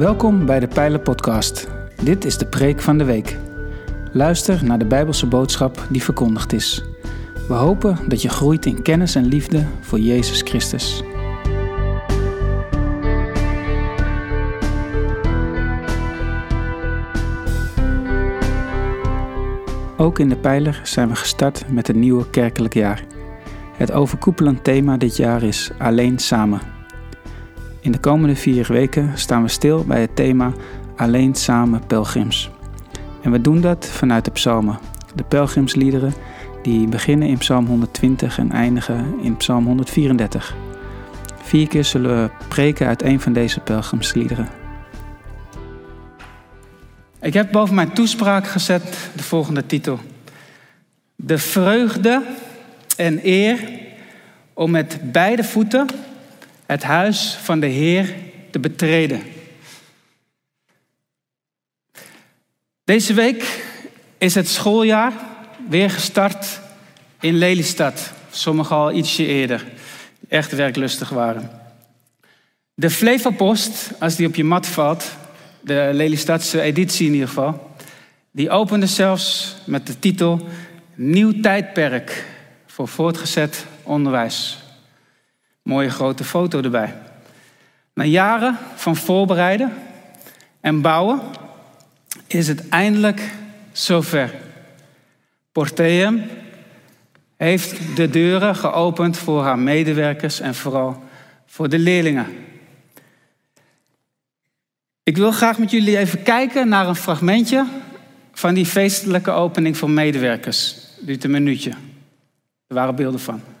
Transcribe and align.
Welkom 0.00 0.46
bij 0.46 0.60
de 0.60 0.68
Pijlen 0.68 1.02
Podcast. 1.02 1.68
Dit 2.02 2.24
is 2.24 2.38
de 2.38 2.46
preek 2.46 2.80
van 2.80 2.98
de 2.98 3.04
week. 3.04 3.36
Luister 4.12 4.64
naar 4.64 4.78
de 4.78 4.84
Bijbelse 4.84 5.26
boodschap 5.26 5.86
die 5.90 6.02
verkondigd 6.02 6.52
is. 6.52 6.84
We 7.48 7.54
hopen 7.54 7.98
dat 8.08 8.22
je 8.22 8.28
groeit 8.28 8.66
in 8.66 8.82
kennis 8.82 9.14
en 9.14 9.24
liefde 9.24 9.66
voor 9.80 9.98
Jezus 9.98 10.42
Christus. 10.42 11.02
Ook 19.96 20.18
in 20.18 20.28
de 20.28 20.36
Pijler 20.40 20.80
zijn 20.84 21.08
we 21.08 21.14
gestart 21.14 21.64
met 21.72 21.88
een 21.88 21.98
nieuwe 21.98 22.30
kerkelijk 22.30 22.74
jaar. 22.74 23.04
Het 23.76 23.92
overkoepelend 23.92 24.64
thema 24.64 24.96
dit 24.96 25.16
jaar 25.16 25.42
is 25.42 25.70
Alleen 25.78 26.18
Samen. 26.18 26.79
In 27.80 27.92
de 27.92 27.98
komende 27.98 28.36
vier 28.36 28.66
weken 28.68 29.18
staan 29.18 29.42
we 29.42 29.48
stil 29.48 29.84
bij 29.84 30.00
het 30.00 30.16
thema 30.16 30.52
Alleen 30.96 31.34
Samen 31.34 31.86
Pelgrims. 31.86 32.50
En 33.22 33.30
we 33.30 33.40
doen 33.40 33.60
dat 33.60 33.86
vanuit 33.86 34.24
de 34.24 34.30
psalmen, 34.30 34.78
de 35.14 35.22
pelgrimsliederen 35.22 36.12
die 36.62 36.88
beginnen 36.88 37.28
in 37.28 37.38
Psalm 37.38 37.66
120 37.66 38.38
en 38.38 38.52
eindigen 38.52 39.14
in 39.22 39.36
Psalm 39.36 39.66
134. 39.66 40.54
Vier 41.42 41.68
keer 41.68 41.84
zullen 41.84 42.22
we 42.22 42.30
preken 42.48 42.86
uit 42.86 43.02
een 43.02 43.20
van 43.20 43.32
deze 43.32 43.60
pelgrimsliederen. 43.60 44.48
Ik 47.20 47.34
heb 47.34 47.52
boven 47.52 47.74
mijn 47.74 47.92
toespraak 47.92 48.46
gezet 48.46 49.10
de 49.16 49.22
volgende 49.22 49.66
titel. 49.66 49.98
De 51.16 51.38
vreugde 51.38 52.22
en 52.96 53.20
eer 53.22 53.58
om 54.52 54.70
met 54.70 54.98
beide 55.12 55.44
voeten 55.44 55.86
het 56.70 56.82
huis 56.82 57.38
van 57.42 57.60
de 57.60 57.66
Heer 57.66 58.14
te 58.50 58.58
betreden. 58.58 59.22
Deze 62.84 63.14
week 63.14 63.64
is 64.18 64.34
het 64.34 64.48
schooljaar 64.48 65.12
weer 65.68 65.90
gestart 65.90 66.60
in 67.20 67.34
Lelystad. 67.34 68.12
Sommigen 68.30 68.76
al 68.76 68.92
ietsje 68.92 69.26
eerder, 69.26 69.64
echt 70.28 70.52
werklustig 70.52 71.08
waren. 71.08 71.50
De 72.74 72.90
Flevopost, 72.90 73.90
als 73.98 74.16
die 74.16 74.26
op 74.26 74.34
je 74.34 74.44
mat 74.44 74.66
valt, 74.66 75.10
de 75.60 75.90
Lelystadse 75.92 76.60
editie 76.60 77.06
in 77.06 77.12
ieder 77.12 77.28
geval, 77.28 77.74
die 78.30 78.50
opende 78.50 78.86
zelfs 78.86 79.56
met 79.64 79.86
de 79.86 79.98
titel 79.98 80.48
Nieuw 80.94 81.40
tijdperk 81.40 82.24
voor 82.66 82.88
voortgezet 82.88 83.66
onderwijs. 83.82 84.58
Mooie 85.70 85.90
grote 85.90 86.24
foto 86.24 86.62
erbij. 86.62 86.94
Na 87.94 88.04
jaren 88.04 88.58
van 88.74 88.96
voorbereiden 88.96 89.72
en 90.60 90.80
bouwen 90.80 91.20
is 92.26 92.48
het 92.48 92.68
eindelijk 92.68 93.30
zover. 93.72 94.34
Porteum 95.52 96.22
heeft 97.36 97.96
de 97.96 98.10
deuren 98.10 98.56
geopend 98.56 99.18
voor 99.18 99.42
haar 99.42 99.58
medewerkers 99.58 100.40
en 100.40 100.54
vooral 100.54 101.02
voor 101.46 101.68
de 101.68 101.78
leerlingen. 101.78 102.26
Ik 105.02 105.16
wil 105.16 105.32
graag 105.32 105.58
met 105.58 105.70
jullie 105.70 105.98
even 105.98 106.22
kijken 106.22 106.68
naar 106.68 106.88
een 106.88 106.96
fragmentje 106.96 107.66
van 108.32 108.54
die 108.54 108.66
feestelijke 108.66 109.30
opening 109.30 109.76
voor 109.76 109.90
medewerkers. 109.90 110.76
Duurt 111.00 111.24
een 111.24 111.30
minuutje. 111.30 111.70
Er 112.66 112.74
waren 112.74 112.94
beelden 112.94 113.20
van. 113.20 113.59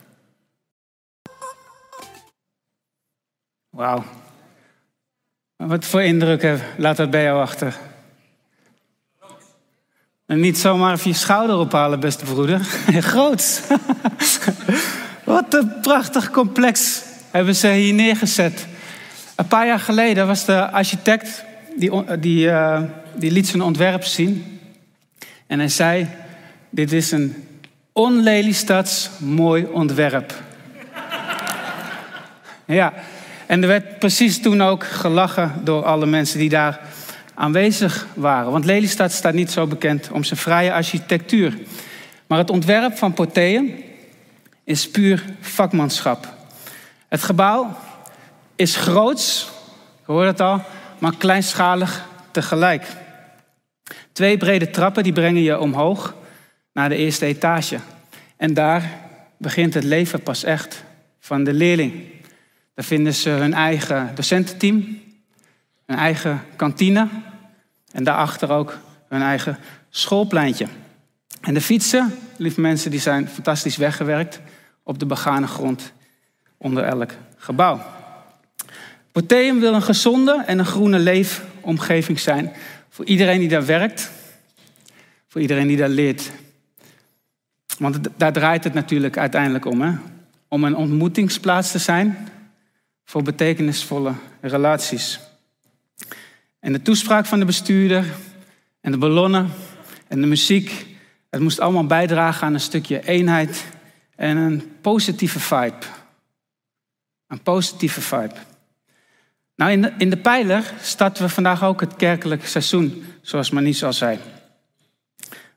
Wauw. 3.80 4.04
Wat 5.56 5.84
voor 5.84 6.02
indruk 6.02 6.60
laat 6.76 6.96
dat 6.96 7.10
bij 7.10 7.22
jou 7.22 7.40
achter? 7.40 7.76
En 10.26 10.40
niet 10.40 10.58
zomaar 10.58 10.92
even 10.92 11.10
je 11.10 11.16
schouder 11.16 11.56
ophalen, 11.56 12.00
beste 12.00 12.24
broeder. 12.24 12.60
Groot. 13.12 13.62
Wat 15.24 15.54
een 15.54 15.80
prachtig 15.80 16.30
complex 16.30 17.02
hebben 17.30 17.54
ze 17.54 17.68
hier 17.68 17.94
neergezet. 17.94 18.66
Een 19.36 19.46
paar 19.46 19.66
jaar 19.66 19.80
geleden 19.80 20.26
was 20.26 20.44
de 20.44 20.70
architect, 20.70 21.44
die, 21.76 22.18
die, 22.18 22.46
uh, 22.46 22.82
die 23.14 23.30
liet 23.30 23.48
zijn 23.48 23.62
ontwerp 23.62 24.04
zien. 24.04 24.60
En 25.46 25.58
hij 25.58 25.68
zei, 25.68 26.08
dit 26.70 26.92
is 26.92 27.10
een 27.10 27.48
onleliestads 27.92 29.10
mooi 29.18 29.66
ontwerp. 29.66 30.34
ja, 32.80 32.92
en 33.50 33.62
er 33.62 33.68
werd 33.68 33.98
precies 33.98 34.42
toen 34.42 34.62
ook 34.62 34.84
gelachen 34.84 35.60
door 35.64 35.84
alle 35.84 36.06
mensen 36.06 36.38
die 36.38 36.48
daar 36.48 36.80
aanwezig 37.34 38.06
waren. 38.14 38.52
Want 38.52 38.64
Lelystad 38.64 39.12
staat 39.12 39.34
niet 39.34 39.50
zo 39.50 39.66
bekend 39.66 40.10
om 40.10 40.24
zijn 40.24 40.40
vrije 40.40 40.72
architectuur. 40.72 41.58
Maar 42.26 42.38
het 42.38 42.50
ontwerp 42.50 42.96
van 42.96 43.12
Potheum 43.12 43.74
is 44.64 44.90
puur 44.90 45.24
vakmanschap. 45.40 46.34
Het 47.08 47.22
gebouw 47.22 47.76
is 48.56 48.76
groots, 48.76 49.50
hoor 50.04 50.24
het 50.24 50.40
al, 50.40 50.62
maar 50.98 51.16
kleinschalig 51.16 52.06
tegelijk. 52.30 52.86
Twee 54.12 54.36
brede 54.36 54.70
trappen 54.70 55.02
die 55.02 55.12
brengen 55.12 55.42
je 55.42 55.58
omhoog 55.58 56.14
naar 56.72 56.88
de 56.88 56.96
eerste 56.96 57.26
etage. 57.26 57.78
En 58.36 58.54
daar 58.54 58.90
begint 59.36 59.74
het 59.74 59.84
leven 59.84 60.22
pas 60.22 60.44
echt 60.44 60.84
van 61.20 61.44
de 61.44 61.52
leerling. 61.52 62.18
Daar 62.74 62.84
vinden 62.84 63.14
ze 63.14 63.30
hun 63.30 63.54
eigen 63.54 64.10
docententeam, 64.14 65.00
hun 65.86 65.96
eigen 65.98 66.42
kantine 66.56 67.08
en 67.92 68.04
daarachter 68.04 68.50
ook 68.50 68.78
hun 69.08 69.22
eigen 69.22 69.58
schoolpleintje. 69.90 70.66
En 71.40 71.54
de 71.54 71.60
fietsen, 71.60 72.14
lieve 72.36 72.60
mensen, 72.60 72.90
die 72.90 73.00
zijn 73.00 73.28
fantastisch 73.28 73.76
weggewerkt 73.76 74.40
op 74.82 74.98
de 74.98 75.06
begane 75.06 75.46
grond 75.46 75.92
onder 76.56 76.84
elk 76.84 77.10
gebouw. 77.36 77.82
Potheum 79.12 79.60
wil 79.60 79.74
een 79.74 79.82
gezonde 79.82 80.42
en 80.46 80.58
een 80.58 80.66
groene 80.66 80.98
leefomgeving 80.98 82.20
zijn 82.20 82.52
voor 82.88 83.04
iedereen 83.04 83.38
die 83.38 83.48
daar 83.48 83.66
werkt, 83.66 84.10
voor 85.28 85.40
iedereen 85.40 85.66
die 85.66 85.76
daar 85.76 85.88
leert. 85.88 86.30
Want 87.78 87.98
daar 88.16 88.32
draait 88.32 88.64
het 88.64 88.74
natuurlijk 88.74 89.18
uiteindelijk 89.18 89.64
om. 89.64 89.80
Hè? 89.80 89.92
Om 90.48 90.64
een 90.64 90.76
ontmoetingsplaats 90.76 91.70
te 91.70 91.78
zijn 91.78 92.28
voor 93.10 93.22
betekenisvolle 93.22 94.14
relaties. 94.40 95.20
En 96.60 96.72
de 96.72 96.82
toespraak 96.82 97.26
van 97.26 97.38
de 97.38 97.44
bestuurder 97.44 98.04
en 98.80 98.92
de 98.92 98.98
ballonnen 98.98 99.50
en 100.08 100.20
de 100.20 100.26
muziek, 100.26 100.86
het 101.30 101.40
moest 101.40 101.60
allemaal 101.60 101.86
bijdragen 101.86 102.46
aan 102.46 102.54
een 102.54 102.60
stukje 102.60 103.06
eenheid 103.06 103.64
en 104.16 104.36
een 104.36 104.72
positieve 104.80 105.40
vibe. 105.40 105.86
Een 107.26 107.42
positieve 107.42 108.00
vibe. 108.00 108.34
Nou, 109.56 109.70
in 109.70 109.82
de, 109.82 109.92
in 109.98 110.10
de 110.10 110.18
pijler 110.18 110.72
starten 110.80 111.22
we 111.24 111.28
vandaag 111.28 111.64
ook 111.64 111.80
het 111.80 111.96
kerkelijk 111.96 112.46
seizoen, 112.46 113.04
zoals 113.20 113.50
Manies 113.50 113.84
al 113.84 113.92
zei. 113.92 114.18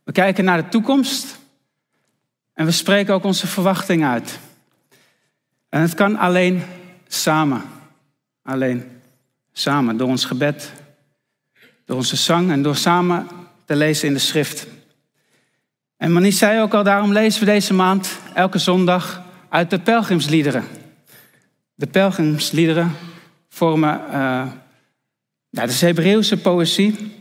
We 0.03 0.11
kijken 0.11 0.43
naar 0.43 0.63
de 0.63 0.69
toekomst 0.69 1.37
en 2.53 2.65
we 2.65 2.71
spreken 2.71 3.13
ook 3.13 3.23
onze 3.23 3.47
verwachting 3.47 4.05
uit. 4.05 4.39
En 5.69 5.81
het 5.81 5.93
kan 5.93 6.17
alleen 6.17 6.63
samen. 7.13 7.61
Alleen 8.43 9.01
samen, 9.53 9.97
door 9.97 10.07
ons 10.07 10.25
gebed, 10.25 10.71
door 11.85 11.97
onze 11.97 12.15
zang 12.15 12.51
en 12.51 12.61
door 12.61 12.75
samen 12.75 13.27
te 13.65 13.75
lezen 13.75 14.07
in 14.07 14.13
de 14.13 14.19
schrift. 14.19 14.67
En 15.97 16.13
Manies 16.13 16.37
zei 16.37 16.61
ook 16.61 16.73
al, 16.73 16.83
daarom 16.83 17.11
lezen 17.11 17.39
we 17.39 17.45
deze 17.45 17.73
maand 17.73 18.17
elke 18.33 18.57
zondag 18.57 19.23
uit 19.49 19.69
de 19.69 19.79
pelgrimsliederen. 19.79 20.63
De 21.75 21.87
pelgrimsliederen 21.87 22.91
vormen, 23.49 24.01
uh, 24.07 24.47
nou, 25.49 25.67
is 25.67 25.81
Hebreeuwse 25.81 26.37
poëzie, 26.37 27.13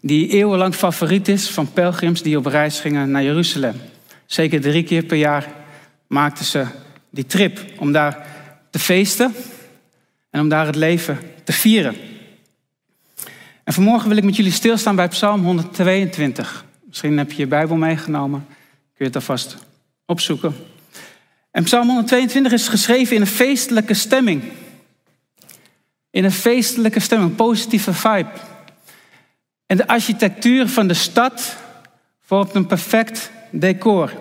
die 0.00 0.28
eeuwenlang 0.28 0.74
favoriet 0.74 1.28
is 1.28 1.50
van 1.50 1.72
pelgrims 1.72 2.22
die 2.22 2.36
op 2.36 2.46
reis 2.46 2.80
gingen 2.80 3.10
naar 3.10 3.22
Jeruzalem. 3.22 3.80
Zeker 4.26 4.60
drie 4.60 4.82
keer 4.82 5.04
per 5.04 5.16
jaar 5.16 5.52
maakten 6.06 6.44
ze 6.44 6.66
die 7.10 7.26
trip 7.26 7.60
om 7.78 7.92
daar 7.92 8.31
te 8.72 8.78
feesten 8.78 9.34
en 10.30 10.40
om 10.40 10.48
daar 10.48 10.66
het 10.66 10.76
leven 10.76 11.18
te 11.44 11.52
vieren. 11.52 11.96
En 13.64 13.72
vanmorgen 13.72 14.08
wil 14.08 14.16
ik 14.16 14.24
met 14.24 14.36
jullie 14.36 14.52
stilstaan 14.52 14.96
bij 14.96 15.08
Psalm 15.08 15.44
122. 15.44 16.64
Misschien 16.86 17.18
heb 17.18 17.32
je 17.32 17.38
je 17.38 17.46
Bijbel 17.46 17.76
meegenomen, 17.76 18.46
kun 18.48 18.94
je 18.96 19.04
het 19.04 19.14
alvast 19.14 19.56
opzoeken. 20.06 20.54
En 21.50 21.64
Psalm 21.64 21.86
122 21.86 22.52
is 22.52 22.68
geschreven 22.68 23.14
in 23.14 23.20
een 23.20 23.26
feestelijke 23.26 23.94
stemming. 23.94 24.42
In 26.10 26.24
een 26.24 26.32
feestelijke 26.32 27.00
stemming, 27.00 27.30
een 27.30 27.36
positieve 27.36 27.92
vibe. 27.92 28.30
En 29.66 29.76
de 29.76 29.86
architectuur 29.86 30.68
van 30.68 30.86
de 30.86 30.94
stad 30.94 31.56
vormt 32.20 32.54
een 32.54 32.66
perfect 32.66 33.30
decor. 33.50 34.12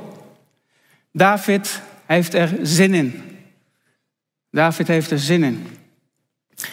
David 1.12 1.81
heeft 2.06 2.33
er 2.33 2.57
zin 2.62 2.94
in. 2.94 3.31
David 4.51 4.88
heeft 4.88 5.12
er 5.12 5.19
zin 5.19 5.44
in. 5.44 5.68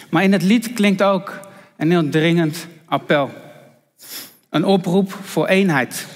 Maar 0.09 0.23
in 0.23 0.31
het 0.31 0.43
lied 0.43 0.73
klinkt 0.73 1.01
ook 1.01 1.39
een 1.77 1.91
heel 1.91 2.09
dringend 2.09 2.67
appel. 2.85 3.31
Een 4.49 4.65
oproep 4.65 5.11
voor 5.11 5.47
eenheid. 5.47 6.07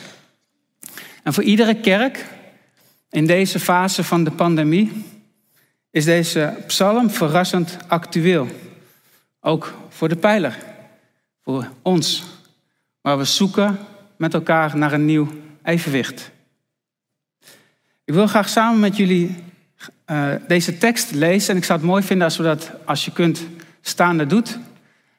En 1.24 1.34
voor 1.34 1.44
iedere 1.44 1.76
kerk 1.76 2.26
in 3.10 3.26
deze 3.26 3.60
fase 3.60 4.04
van 4.04 4.24
de 4.24 4.32
pandemie 4.32 5.06
is 5.92 6.06
deze 6.06 6.58
psalm 6.68 7.10
verrassend 7.10 7.78
actueel. 7.88 8.48
Ook 9.40 9.74
voor 9.90 10.10
de 10.10 10.16
pijler, 10.16 10.58
voor 11.44 11.70
ons, 11.82 12.24
waar 13.02 13.18
we 13.18 13.24
zoeken 13.24 13.80
met 14.18 14.34
elkaar 14.34 14.78
naar 14.78 14.94
een 14.94 15.06
nieuw 15.06 15.28
evenwicht. 15.64 16.32
Ik 18.06 18.14
wil 18.14 18.28
graag 18.28 18.50
samen 18.50 18.80
met 18.80 18.98
jullie 18.98 19.44
uh, 20.08 20.34
deze 20.48 20.78
tekst 20.78 21.12
lezen 21.12 21.52
en 21.52 21.58
ik 21.58 21.64
zou 21.64 21.80
het 21.80 21.88
mooi 21.88 22.04
vinden 22.04 22.26
als 22.26 22.38
we 22.38 22.44
dat, 22.44 22.72
als 22.86 23.06
je 23.06 23.12
kunt, 23.12 23.46
staande 23.82 24.26
doet. 24.26 24.58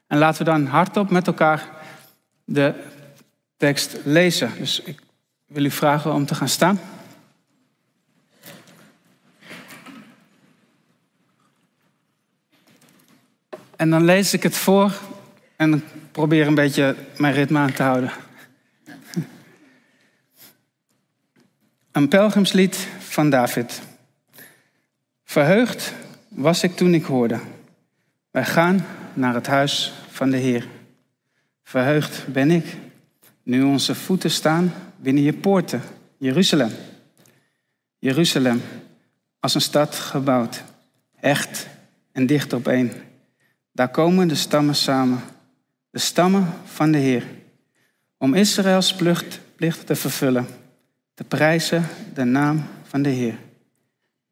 En 0.07 0.19
laten 0.19 0.39
we 0.39 0.51
dan 0.51 0.67
hardop 0.67 1.11
met 1.11 1.27
elkaar 1.27 1.69
de 2.45 2.75
tekst 3.57 3.97
lezen. 4.05 4.51
Dus 4.59 4.81
ik 4.81 5.01
wil 5.47 5.65
u 5.65 5.71
vragen 5.71 6.13
om 6.13 6.27
te 6.27 6.35
gaan 6.35 6.49
staan. 6.49 6.81
En 13.77 13.91
dan 13.91 14.05
lees 14.05 14.33
ik 14.33 14.43
het 14.43 14.57
voor 14.57 14.93
en 15.57 15.85
probeer 16.13 16.47
een 16.47 16.55
beetje 16.55 16.97
mijn 17.17 17.35
ritme 17.35 17.59
aan 17.59 17.73
te 17.73 17.83
houden. 17.83 18.13
Een 21.93 22.09
pelgrimslied 22.09 22.89
van 22.99 23.31
David. 23.31 23.81
Verheugd 25.35 25.93
was 26.29 26.63
ik 26.63 26.77
toen 26.77 26.95
ik 26.95 27.05
hoorde. 27.05 27.41
Wij 28.31 28.45
gaan 28.45 28.87
naar 29.15 29.35
het 29.35 29.47
huis 29.47 29.93
van 30.11 30.31
de 30.31 30.37
Heer. 30.37 30.67
Verheugd 31.63 32.27
ben 32.33 32.51
ik 32.51 32.65
nu 33.43 33.63
onze 33.63 33.95
voeten 33.95 34.31
staan 34.31 34.73
binnen 34.97 35.23
je 35.23 35.33
poorten, 35.33 35.83
Jeruzalem. 36.17 36.71
Jeruzalem, 37.99 38.63
als 39.41 39.55
een 39.55 39.61
stad 39.61 39.95
gebouwd, 39.95 40.63
echt 41.21 41.67
en 42.13 42.27
dicht 42.27 42.53
op 42.53 42.69
één. 42.69 42.93
Daar 43.73 43.91
komen 43.91 44.29
de 44.29 44.35
stammen 44.35 44.75
samen, 44.75 45.21
de 45.91 45.99
stammen 45.99 46.47
van 46.65 46.93
de 46.93 46.99
Heer, 46.99 47.25
om 48.17 48.35
Israëls 48.35 48.95
plicht 49.57 49.87
te 49.87 49.95
vervullen, 49.95 50.47
te 51.15 51.25
prijzen 51.25 51.85
de 52.15 52.25
naam 52.25 52.65
van 52.83 53.03
de 53.03 53.11
Heer. 53.11 53.39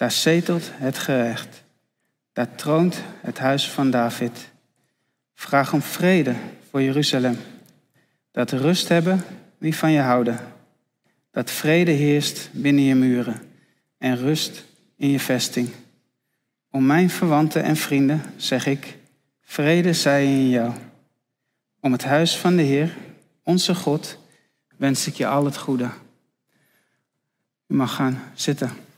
Daar 0.02 0.10
zetelt 0.10 0.70
het 0.72 0.98
gerecht, 0.98 1.62
daar 2.32 2.54
troont 2.54 3.02
het 3.20 3.38
huis 3.38 3.70
van 3.70 3.90
David. 3.90 4.50
Vraag 5.34 5.72
om 5.72 5.82
vrede 5.82 6.34
voor 6.70 6.82
Jeruzalem, 6.82 7.38
dat 8.30 8.50
rust 8.50 8.88
hebben 8.88 9.24
wie 9.58 9.76
van 9.76 9.92
je 9.92 10.00
houden, 10.00 10.38
dat 11.30 11.50
vrede 11.50 11.90
heerst 11.90 12.48
binnen 12.52 12.84
je 12.84 12.94
muren 12.94 13.42
en 13.98 14.16
rust 14.16 14.64
in 14.96 15.08
je 15.08 15.20
vesting. 15.20 15.70
Om 16.70 16.86
mijn 16.86 17.10
verwanten 17.10 17.62
en 17.62 17.76
vrienden 17.76 18.22
zeg 18.36 18.66
ik, 18.66 18.98
Vrede 19.40 19.92
zij 19.92 20.24
in 20.24 20.48
jou. 20.48 20.72
Om 21.80 21.92
het 21.92 22.04
huis 22.04 22.36
van 22.36 22.56
de 22.56 22.62
Heer, 22.62 22.96
onze 23.42 23.74
God, 23.74 24.18
wens 24.76 25.06
ik 25.06 25.14
je 25.14 25.26
al 25.26 25.44
het 25.44 25.56
goede. 25.56 25.90
U 27.66 27.74
mag 27.74 27.94
gaan 27.94 28.22
zitten. 28.34 28.90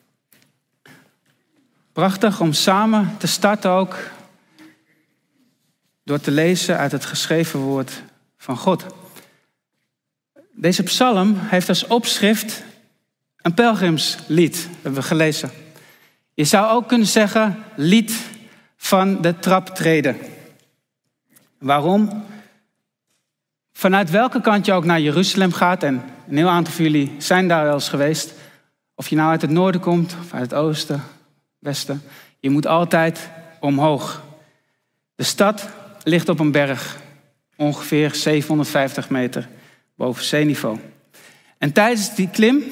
Prachtig 1.94 2.41
om 2.41 2.52
samen 2.52 3.14
te 3.19 3.26
starten 3.26 3.70
ook 3.70 3.96
door 6.05 6.20
te 6.20 6.31
lezen 6.31 6.79
uit 6.79 6.93
het 6.93 7.05
geschreven 7.05 7.61
woord 7.61 8.02
van 8.37 8.56
God. 8.56 8.85
Deze 10.52 10.82
psalm 10.82 11.37
heeft 11.38 11.69
als 11.69 11.87
opschrift 11.87 12.62
een 13.37 13.55
pelgrimslied, 13.55 14.69
hebben 14.75 15.00
we 15.00 15.06
gelezen. 15.06 15.50
Je 16.32 16.44
zou 16.44 16.70
ook 16.70 16.88
kunnen 16.88 17.06
zeggen 17.06 17.64
lied 17.76 18.20
van 18.76 19.23
de 19.23 19.38
traptreden. 19.38 20.17
Waarom? 21.58 22.25
Vanuit 23.73 24.11
welke 24.11 24.41
kant 24.41 24.67
je 24.67 24.73
ook 24.73 24.85
naar 24.85 25.00
Jeruzalem 25.00 25.52
gaat, 25.52 25.82
en 25.82 26.02
een 26.29 26.37
heel 26.37 26.49
aantal 26.49 26.73
van 26.73 26.85
jullie 26.85 27.14
zijn 27.19 27.49
daar 27.49 27.64
wel 27.64 27.75
eens 27.75 27.88
geweest, 27.88 28.35
of 28.94 29.08
je 29.08 29.17
nou 29.17 29.31
uit 29.31 29.43
het 29.43 29.50
noorden 29.50 29.81
komt 29.81 30.17
of 30.20 30.32
uit 30.32 30.43
het 30.43 30.55
oosten, 30.55 31.02
je 32.40 32.50
moet 32.50 32.66
altijd 32.66 33.28
omhoog. 33.61 34.22
De 35.14 35.22
stad 35.22 35.69
ligt 36.02 36.28
op 36.28 36.38
een 36.38 36.52
berg, 36.52 36.96
ongeveer 37.56 38.14
750 38.14 39.11
meter 39.11 39.49
boven 39.96 40.25
zeeniveau. 40.25 40.78
En 41.58 41.72
tijdens 41.72 42.14
die 42.14 42.28
klim 42.28 42.64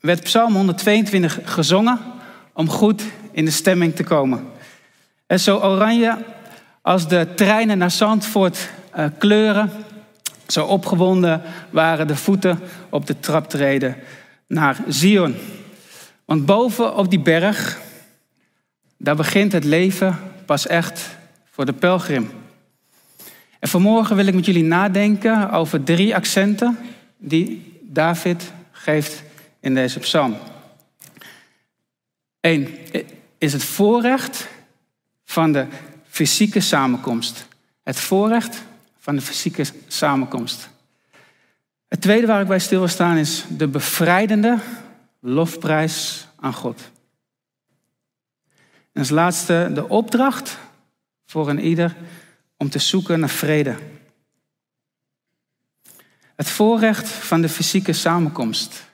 werd 0.00 0.22
Psalm 0.22 0.54
122 0.54 1.38
gezongen 1.44 1.98
om 2.52 2.68
goed 2.68 3.02
in 3.32 3.44
de 3.44 3.50
stemming 3.50 3.94
te 3.94 4.04
komen. 4.04 4.48
En 5.26 5.40
zo 5.40 5.58
oranje 5.58 6.18
als 6.82 7.08
de 7.08 7.28
treinen 7.36 7.78
naar 7.78 7.90
Zandvoort 7.90 8.70
uh, 8.96 9.04
kleuren, 9.18 9.70
zo 10.46 10.64
opgewonden 10.64 11.42
waren 11.70 12.06
de 12.06 12.16
voeten 12.16 12.60
op 12.90 13.06
de 13.06 13.20
traptreden 13.20 13.96
naar 14.46 14.76
Zion. 14.88 15.36
Want 16.24 16.46
boven 16.46 16.96
op 16.96 17.10
die 17.10 17.20
berg, 17.20 17.80
daar 19.02 19.16
begint 19.16 19.52
het 19.52 19.64
leven 19.64 20.18
pas 20.46 20.66
echt 20.66 21.16
voor 21.50 21.64
de 21.64 21.72
pelgrim. 21.72 22.30
En 23.58 23.68
vanmorgen 23.68 24.16
wil 24.16 24.26
ik 24.26 24.34
met 24.34 24.46
jullie 24.46 24.62
nadenken 24.62 25.50
over 25.50 25.82
drie 25.82 26.14
accenten 26.14 26.78
die 27.16 27.78
David 27.82 28.52
geeft 28.70 29.22
in 29.60 29.74
deze 29.74 29.98
psalm. 29.98 30.36
Eén 32.40 32.78
is 33.38 33.52
het 33.52 33.64
voorrecht 33.64 34.48
van 35.24 35.52
de 35.52 35.66
fysieke 36.08 36.60
samenkomst. 36.60 37.46
Het 37.82 38.00
voorrecht 38.00 38.62
van 38.98 39.14
de 39.14 39.22
fysieke 39.22 39.64
samenkomst. 39.86 40.68
Het 41.88 42.00
tweede 42.00 42.26
waar 42.26 42.40
ik 42.40 42.48
bij 42.48 42.58
stil 42.58 42.78
wil 42.78 42.88
staan 42.88 43.16
is 43.16 43.44
de 43.48 43.68
bevrijdende 43.68 44.58
lofprijs 45.20 46.26
aan 46.40 46.54
God. 46.54 46.90
En 48.92 49.00
als 49.00 49.10
laatste 49.10 49.70
de 49.74 49.88
opdracht 49.88 50.58
voor 51.26 51.48
een 51.48 51.60
ieder 51.60 51.96
om 52.56 52.70
te 52.70 52.78
zoeken 52.78 53.20
naar 53.20 53.28
vrede. 53.28 53.76
Het 56.36 56.50
voorrecht 56.50 57.08
van 57.08 57.40
de 57.40 57.48
fysieke 57.48 57.92
samenkomst. 57.92 58.88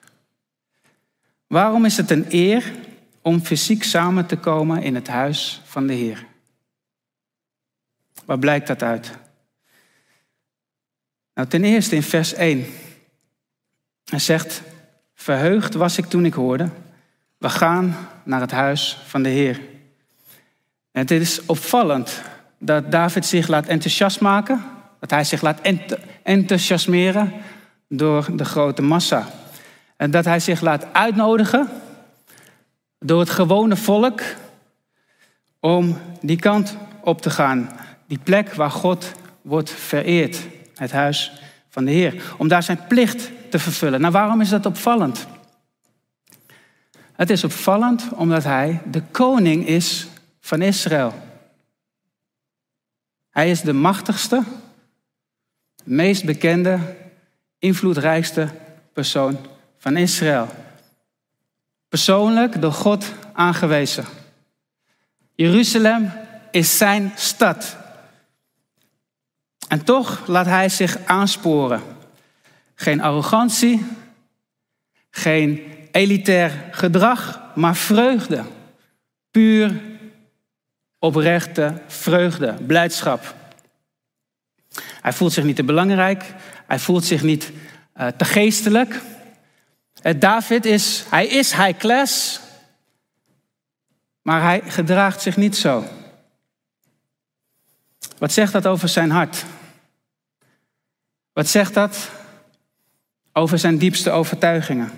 Waarom 1.46 1.84
is 1.84 1.96
het 1.96 2.10
een 2.10 2.26
eer 2.28 2.72
om 3.20 3.40
fysiek 3.40 3.82
samen 3.82 4.26
te 4.26 4.36
komen 4.36 4.82
in 4.82 4.94
het 4.94 5.08
huis 5.08 5.60
van 5.64 5.86
de 5.86 5.92
Heer? 5.92 6.26
Waar 8.24 8.38
blijkt 8.38 8.66
dat 8.66 8.82
uit? 8.82 9.10
Nou, 11.34 11.48
ten 11.48 11.64
eerste 11.64 11.94
in 11.94 12.02
vers 12.02 12.32
1. 12.32 12.66
Hij 14.04 14.18
zegt, 14.18 14.62
verheugd 15.14 15.74
was 15.74 15.98
ik 15.98 16.04
toen 16.04 16.24
ik 16.24 16.34
hoorde, 16.34 16.70
we 17.38 17.48
gaan 17.48 18.08
naar 18.24 18.40
het 18.40 18.50
huis 18.50 18.98
van 19.06 19.22
de 19.22 19.28
Heer. 19.28 19.60
Het 20.96 21.10
is 21.10 21.46
opvallend 21.46 22.22
dat 22.58 22.92
David 22.92 23.26
zich 23.26 23.48
laat 23.48 23.66
enthousiast 23.66 24.20
maken, 24.20 24.64
dat 25.00 25.10
hij 25.10 25.24
zich 25.24 25.42
laat 25.42 25.60
enthousiasmeren 26.22 27.32
door 27.88 28.28
de 28.36 28.44
grote 28.44 28.82
massa. 28.82 29.26
En 29.96 30.10
dat 30.10 30.24
hij 30.24 30.40
zich 30.40 30.60
laat 30.60 30.86
uitnodigen 30.92 31.68
door 32.98 33.20
het 33.20 33.30
gewone 33.30 33.76
volk 33.76 34.20
om 35.60 35.98
die 36.20 36.38
kant 36.38 36.76
op 37.00 37.20
te 37.20 37.30
gaan. 37.30 37.70
Die 38.06 38.18
plek 38.22 38.54
waar 38.54 38.70
God 38.70 39.12
wordt 39.42 39.70
vereerd. 39.70 40.38
Het 40.74 40.92
huis 40.92 41.32
van 41.68 41.84
de 41.84 41.90
Heer. 41.90 42.34
Om 42.38 42.48
daar 42.48 42.62
zijn 42.62 42.86
plicht 42.88 43.30
te 43.50 43.58
vervullen. 43.58 44.00
Nou, 44.00 44.12
waarom 44.12 44.40
is 44.40 44.48
dat 44.48 44.66
opvallend? 44.66 45.26
Het 47.12 47.30
is 47.30 47.44
opvallend 47.44 48.08
omdat 48.12 48.44
hij 48.44 48.80
de 48.90 49.02
koning 49.10 49.66
is 49.66 50.08
van 50.46 50.62
Israël. 50.62 51.14
Hij 53.30 53.50
is 53.50 53.60
de 53.60 53.72
machtigste, 53.72 54.42
meest 55.84 56.24
bekende, 56.24 56.96
invloedrijkste 57.58 58.48
persoon 58.92 59.38
van 59.78 59.96
Israël. 59.96 60.48
Persoonlijk 61.88 62.60
door 62.60 62.72
God 62.72 63.12
aangewezen. 63.32 64.04
Jeruzalem 65.34 66.12
is 66.50 66.78
zijn 66.78 67.12
stad. 67.16 67.76
En 69.68 69.84
toch 69.84 70.26
laat 70.26 70.46
hij 70.46 70.68
zich 70.68 70.98
aansporen. 71.06 71.82
Geen 72.74 73.00
arrogantie, 73.00 73.86
geen 75.10 75.62
elitair 75.92 76.68
gedrag, 76.70 77.40
maar 77.54 77.76
vreugde. 77.76 78.44
Puur 79.30 79.94
oprechte 81.06 81.82
vreugde, 81.86 82.52
blijdschap. 82.66 83.34
Hij 85.00 85.12
voelt 85.12 85.32
zich 85.32 85.44
niet 85.44 85.56
te 85.56 85.64
belangrijk. 85.64 86.24
Hij 86.66 86.78
voelt 86.78 87.04
zich 87.04 87.22
niet 87.22 87.52
uh, 87.96 88.06
te 88.06 88.24
geestelijk. 88.24 89.00
Uh, 90.02 90.12
David 90.18 90.64
is, 90.64 91.04
hij 91.10 91.26
is 91.26 91.52
high 91.52 91.78
class, 91.78 92.40
maar 94.22 94.42
hij 94.42 94.62
gedraagt 94.64 95.22
zich 95.22 95.36
niet 95.36 95.56
zo. 95.56 95.84
Wat 98.18 98.32
zegt 98.32 98.52
dat 98.52 98.66
over 98.66 98.88
zijn 98.88 99.10
hart? 99.10 99.44
Wat 101.32 101.48
zegt 101.48 101.74
dat 101.74 102.10
over 103.32 103.58
zijn 103.58 103.78
diepste 103.78 104.10
overtuigingen? 104.10 104.90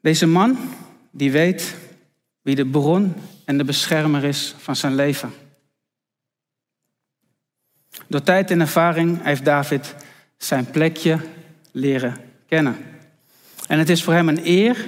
Deze 0.00 0.26
man 0.26 0.74
die 1.10 1.32
weet 1.32 1.74
wie 2.42 2.54
de 2.54 2.66
bron 2.66 3.14
en 3.44 3.58
de 3.58 3.64
beschermer 3.64 4.24
is 4.24 4.54
van 4.58 4.76
zijn 4.76 4.94
leven. 4.94 5.32
Door 8.06 8.22
tijd 8.22 8.50
en 8.50 8.60
ervaring 8.60 9.22
heeft 9.22 9.44
David 9.44 9.94
zijn 10.36 10.70
plekje 10.70 11.18
leren 11.72 12.16
kennen. 12.46 12.76
En 13.66 13.78
het 13.78 13.88
is 13.88 14.02
voor 14.02 14.12
hem 14.12 14.28
een 14.28 14.46
eer 14.46 14.84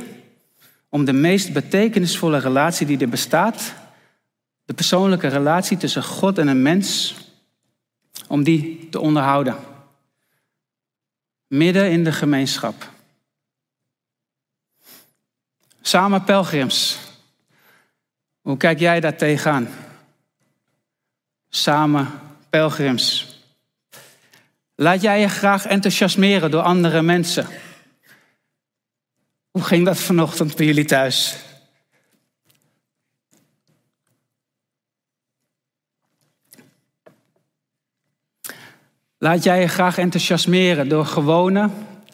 om 0.89 1.05
de 1.05 1.13
meest 1.13 1.53
betekenisvolle 1.53 2.39
relatie 2.39 2.87
die 2.87 2.99
er 2.99 3.09
bestaat, 3.09 3.75
de 4.65 4.75
persoonlijke 4.75 5.29
relatie 5.29 5.77
tussen 5.77 6.03
God 6.03 6.39
en 6.39 6.49
een 6.49 6.63
mens, 6.63 7.15
om 8.29 8.43
die 8.43 8.89
te 8.89 9.01
onderhouden. 9.01 9.57
Midden 11.47 11.91
in 11.91 12.05
de 12.05 12.13
gemeenschap. 12.13 12.91
Samen 15.81 16.25
pelgrims. 16.25 17.06
Hoe 18.47 18.57
kijk 18.57 18.79
jij 18.79 19.00
daar 19.00 19.17
tegenaan? 19.17 19.69
Samen 21.49 22.11
pelgrims. 22.50 23.37
Laat 24.75 25.03
jij 25.03 25.21
je 25.21 25.29
graag 25.29 25.67
enthousiasmeren 25.67 26.50
door 26.50 26.62
andere 26.62 27.03
mensen? 27.03 27.47
Hoe 29.50 29.62
ging 29.62 29.85
dat 29.85 29.99
vanochtend 29.99 30.57
bij 30.57 30.67
jullie 30.67 30.85
thuis? 30.85 31.37
Laat 39.19 39.43
jij 39.43 39.61
je 39.61 39.69
graag 39.69 39.99
enthousiasmeren 39.99 40.88
door 40.88 41.07
gewone, 41.07 41.71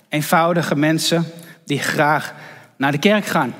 eenvoudige 0.08 0.76
mensen 0.76 1.24
die 1.64 1.78
graag 1.78 2.34
naar 2.76 2.92
de 2.92 2.98
kerk 2.98 3.24
gaan. 3.24 3.54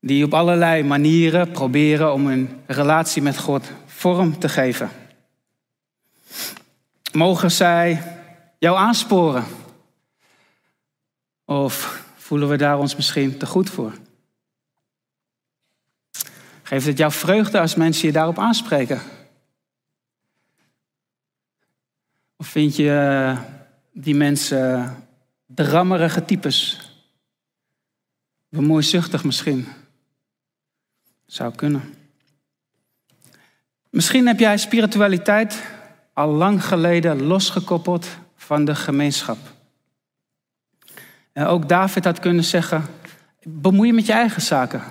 Die 0.00 0.24
op 0.24 0.34
allerlei 0.34 0.82
manieren 0.82 1.50
proberen 1.50 2.12
om 2.12 2.26
hun 2.26 2.60
relatie 2.66 3.22
met 3.22 3.38
God 3.38 3.70
vorm 3.86 4.38
te 4.38 4.48
geven. 4.48 4.90
Mogen 7.12 7.50
zij 7.50 8.02
jou 8.58 8.76
aansporen? 8.76 9.44
Of 11.44 12.04
voelen 12.16 12.48
we 12.48 12.56
daar 12.56 12.78
ons 12.78 12.96
misschien 12.96 13.38
te 13.38 13.46
goed 13.46 13.70
voor? 13.70 13.92
Geeft 16.62 16.86
het 16.86 16.98
jou 16.98 17.12
vreugde 17.12 17.60
als 17.60 17.74
mensen 17.74 18.06
je 18.06 18.12
daarop 18.12 18.38
aanspreken? 18.38 19.00
Of 22.36 22.46
vind 22.46 22.76
je 22.76 22.90
eh, 22.90 23.40
die 23.92 24.14
mensen 24.14 24.96
drammerige 25.46 26.24
types? 26.24 26.90
Bemoeizuchtig 28.48 29.24
misschien? 29.24 29.68
Zou 31.28 31.54
kunnen. 31.54 31.94
Misschien 33.90 34.26
heb 34.26 34.38
jij 34.38 34.58
spiritualiteit 34.58 35.62
al 36.12 36.28
lang 36.28 36.64
geleden 36.64 37.22
losgekoppeld 37.22 38.08
van 38.36 38.64
de 38.64 38.74
gemeenschap. 38.74 39.38
En 41.32 41.46
ook 41.46 41.68
David 41.68 42.04
had 42.04 42.18
kunnen 42.18 42.44
zeggen: 42.44 42.84
bemoei 43.42 43.88
je 43.88 43.94
met 43.94 44.06
je 44.06 44.12
eigen 44.12 44.42
zaken. 44.42 44.82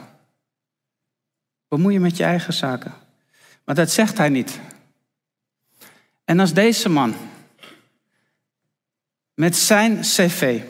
Bemoei 1.68 1.94
je 1.94 2.00
met 2.00 2.18
je 2.18 2.24
eigen 2.24 2.54
zaken. 2.54 2.94
Maar 3.64 3.76
dat 3.76 3.92
zegt 3.92 4.18
hij 4.18 4.30
niet. 4.30 4.60
En 6.26 6.40
als 6.40 6.54
deze 6.54 6.90
man 6.90 7.16
met 9.34 9.56
zijn 9.56 10.02
cv 10.02 10.62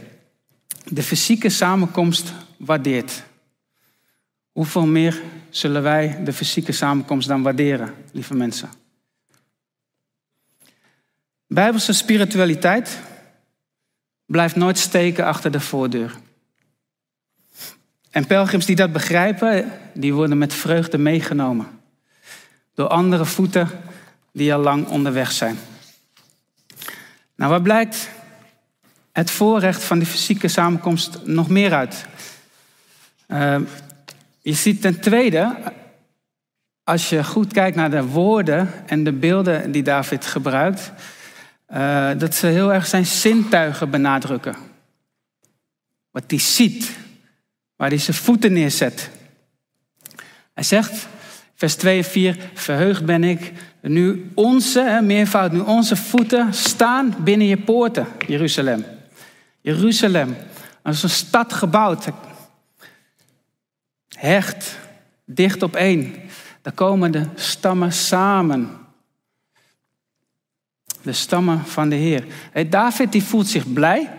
de 0.85 1.03
fysieke 1.03 1.49
samenkomst 1.49 2.33
waardeert, 2.57 3.23
hoeveel 4.57 4.85
meer 4.85 5.21
zullen 5.49 5.83
wij 5.83 6.23
de 6.23 6.33
fysieke 6.33 6.71
samenkomst 6.71 7.27
dan 7.27 7.41
waarderen, 7.41 7.93
lieve 8.11 8.35
mensen? 8.35 8.69
Bijbelse 11.47 11.93
spiritualiteit 11.93 12.99
blijft 14.25 14.55
nooit 14.55 14.77
steken 14.77 15.25
achter 15.25 15.51
de 15.51 15.59
voordeur. 15.59 16.15
En 18.09 18.27
pelgrims 18.27 18.65
die 18.65 18.75
dat 18.75 18.91
begrijpen, 18.91 19.71
die 19.93 20.13
worden 20.13 20.37
met 20.37 20.53
vreugde 20.53 20.97
meegenomen. 20.97 21.67
Door 22.73 22.87
andere 22.87 23.25
voeten 23.25 23.69
die 24.31 24.53
al 24.53 24.61
lang 24.61 24.87
onderweg 24.87 25.31
zijn. 25.31 25.57
Nou, 27.35 27.51
wat 27.51 27.63
blijkt 27.63 28.09
het 29.11 29.31
voorrecht 29.31 29.83
van 29.83 29.99
die 29.99 30.07
fysieke 30.07 30.47
samenkomst 30.47 31.25
nog 31.25 31.49
meer 31.49 31.73
uit? 31.73 32.05
Uh, 33.27 33.59
je 34.47 34.53
ziet 34.53 34.81
ten 34.81 34.99
tweede, 34.99 35.55
als 36.83 37.09
je 37.09 37.23
goed 37.23 37.53
kijkt 37.53 37.75
naar 37.75 37.91
de 37.91 38.05
woorden 38.05 38.69
en 38.85 39.03
de 39.03 39.11
beelden 39.11 39.71
die 39.71 39.83
David 39.83 40.25
gebruikt, 40.25 40.91
uh, 41.73 42.09
dat 42.17 42.35
ze 42.35 42.47
heel 42.47 42.73
erg 42.73 42.85
zijn 42.85 43.05
zintuigen 43.05 43.89
benadrukken. 43.89 44.55
Wat 46.11 46.23
hij 46.27 46.39
ziet, 46.39 46.91
waar 47.75 47.89
hij 47.89 47.97
zijn 47.97 48.17
voeten 48.17 48.53
neerzet. 48.53 49.09
Hij 50.53 50.63
zegt, 50.63 51.07
vers 51.55 51.75
2 51.75 51.97
en 51.97 52.03
4, 52.03 52.37
verheugd 52.53 53.05
ben 53.05 53.23
ik, 53.23 53.51
nu 53.81 54.31
onze, 54.33 54.99
meervoud, 55.03 55.51
nu 55.51 55.59
onze 55.59 55.95
voeten 55.95 56.53
staan 56.53 57.15
binnen 57.19 57.47
je 57.47 57.57
poorten, 57.57 58.07
Jeruzalem. 58.27 58.85
Jeruzalem, 59.61 60.35
als 60.81 61.03
een 61.03 61.09
stad 61.09 61.53
gebouwd, 61.53 62.07
hecht, 64.17 64.77
dicht 65.25 65.63
op 65.63 65.75
één. 65.75 66.15
Daar 66.61 66.73
komen 66.73 67.11
de 67.11 67.25
stammen 67.35 67.93
samen 67.93 68.85
de 71.07 71.13
stammen 71.13 71.65
van 71.65 71.89
de 71.89 71.95
Heer. 71.95 72.25
David 72.69 73.11
die 73.11 73.23
voelt 73.23 73.47
zich 73.47 73.73
blij 73.73 74.11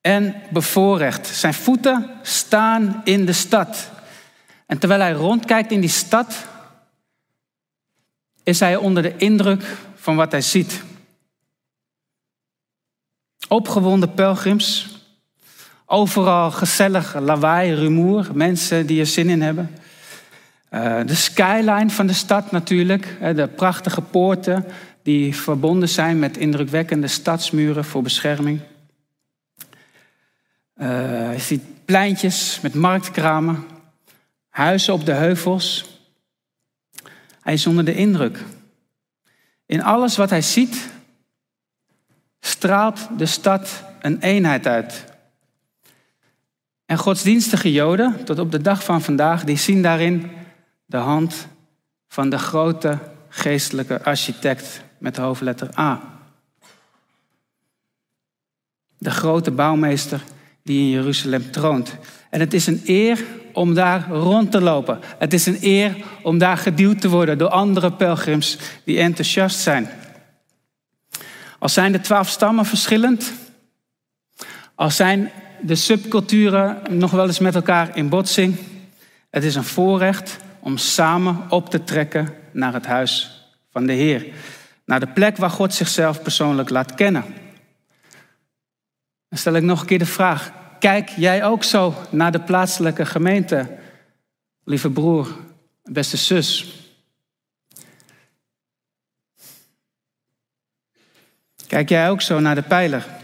en 0.00 0.34
bevoorrecht. 0.50 1.26
Zijn 1.26 1.54
voeten 1.54 2.10
staan 2.22 3.00
in 3.04 3.24
de 3.24 3.32
stad. 3.32 3.90
En 4.66 4.78
terwijl 4.78 5.00
hij 5.00 5.12
rondkijkt 5.12 5.72
in 5.72 5.80
die 5.80 5.90
stad, 5.90 6.46
is 8.42 8.60
hij 8.60 8.76
onder 8.76 9.02
de 9.02 9.16
indruk 9.16 9.76
van 9.94 10.16
wat 10.16 10.32
hij 10.32 10.40
ziet. 10.40 10.82
Opgewonden 13.48 14.14
pelgrims, 14.14 14.93
overal 15.94 16.50
gezellig 16.50 17.18
lawaai, 17.18 17.74
rumoer, 17.74 18.28
mensen 18.32 18.86
die 18.86 19.00
er 19.00 19.06
zin 19.06 19.28
in 19.28 19.42
hebben. 19.42 19.70
Eh, 20.68 21.00
de 21.06 21.14
skyline 21.14 21.90
van 21.90 22.06
de 22.06 22.12
stad 22.12 22.50
natuurlijk, 22.50 23.16
de 23.34 23.48
prachtige 23.56 24.00
poorten, 24.00 24.64
die 25.02 25.36
verbonden 25.36 25.88
zijn 25.88 26.18
met 26.18 26.36
indrukwekkende 26.36 27.06
stadsmuren 27.06 27.84
voor 27.84 28.02
bescherming. 28.02 28.60
Uh, 30.76 31.32
je 31.32 31.40
ziet 31.40 31.84
pleintjes 31.84 32.58
met 32.62 32.74
marktkramen, 32.74 33.64
huizen 34.48 34.94
op 34.94 35.06
de 35.06 35.12
heuvels. 35.12 35.98
Hij 37.40 37.52
is 37.52 37.66
onder 37.66 37.84
de 37.84 37.94
indruk. 37.94 38.38
In 39.66 39.82
alles 39.82 40.16
wat 40.16 40.30
hij 40.30 40.42
ziet, 40.42 40.90
straalt 42.40 43.08
de 43.18 43.26
stad 43.26 43.84
een 44.00 44.20
eenheid 44.20 44.66
uit. 44.66 45.13
En 46.86 46.98
godsdienstige 46.98 47.72
Joden, 47.72 48.24
tot 48.24 48.38
op 48.38 48.52
de 48.52 48.60
dag 48.60 48.84
van 48.84 49.02
vandaag, 49.02 49.44
die 49.44 49.56
zien 49.56 49.82
daarin 49.82 50.30
de 50.86 50.96
hand 50.96 51.46
van 52.08 52.30
de 52.30 52.38
grote 52.38 52.98
geestelijke 53.28 54.02
architect 54.02 54.82
met 54.98 55.14
de 55.14 55.20
hoofdletter 55.20 55.78
A. 55.78 56.00
De 58.98 59.10
grote 59.10 59.50
bouwmeester 59.50 60.20
die 60.62 60.80
in 60.80 60.90
Jeruzalem 60.90 61.50
troont. 61.50 61.96
En 62.30 62.40
het 62.40 62.54
is 62.54 62.66
een 62.66 62.82
eer 62.84 63.24
om 63.52 63.74
daar 63.74 64.08
rond 64.08 64.50
te 64.50 64.60
lopen. 64.60 65.00
Het 65.18 65.32
is 65.32 65.46
een 65.46 65.58
eer 65.60 65.96
om 66.22 66.38
daar 66.38 66.56
geduwd 66.56 67.00
te 67.00 67.08
worden 67.08 67.38
door 67.38 67.48
andere 67.48 67.92
pelgrims 67.92 68.58
die 68.84 68.98
enthousiast 68.98 69.58
zijn. 69.58 69.88
Al 71.58 71.68
zijn 71.68 71.92
de 71.92 72.00
twaalf 72.00 72.28
stammen 72.28 72.64
verschillend, 72.64 73.32
al 74.74 74.90
zijn 74.90 75.30
de 75.64 75.74
subculturen 75.74 76.82
nog 76.90 77.10
wel 77.10 77.26
eens 77.26 77.38
met 77.38 77.54
elkaar 77.54 77.96
in 77.96 78.08
botsing, 78.08 78.56
het 79.30 79.44
is 79.44 79.54
een 79.54 79.64
voorrecht 79.64 80.36
om 80.60 80.76
samen 80.76 81.50
op 81.50 81.70
te 81.70 81.84
trekken 81.84 82.34
naar 82.52 82.72
het 82.72 82.86
huis 82.86 83.42
van 83.70 83.86
de 83.86 83.92
Heer. 83.92 84.26
Naar 84.84 85.00
de 85.00 85.06
plek 85.06 85.36
waar 85.36 85.50
God 85.50 85.74
zichzelf 85.74 86.22
persoonlijk 86.22 86.70
laat 86.70 86.94
kennen. 86.94 87.24
Dan 89.28 89.38
stel 89.38 89.54
ik 89.54 89.62
nog 89.62 89.80
een 89.80 89.86
keer 89.86 89.98
de 89.98 90.06
vraag: 90.06 90.52
kijk 90.78 91.08
jij 91.08 91.44
ook 91.44 91.64
zo 91.64 91.94
naar 92.10 92.32
de 92.32 92.40
plaatselijke 92.40 93.06
gemeente, 93.06 93.76
lieve 94.64 94.90
broer, 94.90 95.36
beste 95.82 96.16
zus? 96.16 96.78
Kijk 101.66 101.88
jij 101.88 102.10
ook 102.10 102.20
zo 102.20 102.40
naar 102.40 102.54
de 102.54 102.62
pijler? 102.62 103.22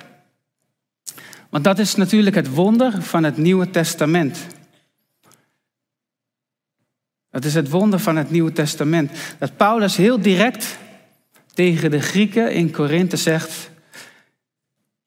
Want 1.51 1.65
dat 1.65 1.79
is 1.79 1.95
natuurlijk 1.95 2.37
het 2.37 2.55
wonder 2.55 3.03
van 3.03 3.25
het 3.25 3.37
Nieuwe 3.37 3.71
Testament. 3.71 4.47
Dat 7.31 7.45
is 7.45 7.55
het 7.55 7.71
wonder 7.71 8.01
van 8.01 8.17
het 8.17 8.31
Nieuwe 8.31 8.53
Testament. 8.53 9.11
Dat 9.39 9.57
Paulus 9.57 9.97
heel 9.97 10.21
direct 10.21 10.79
tegen 11.55 11.91
de 11.91 12.01
Grieken 12.01 12.53
in 12.53 12.71
Korinthe 12.71 13.17
zegt: 13.17 13.71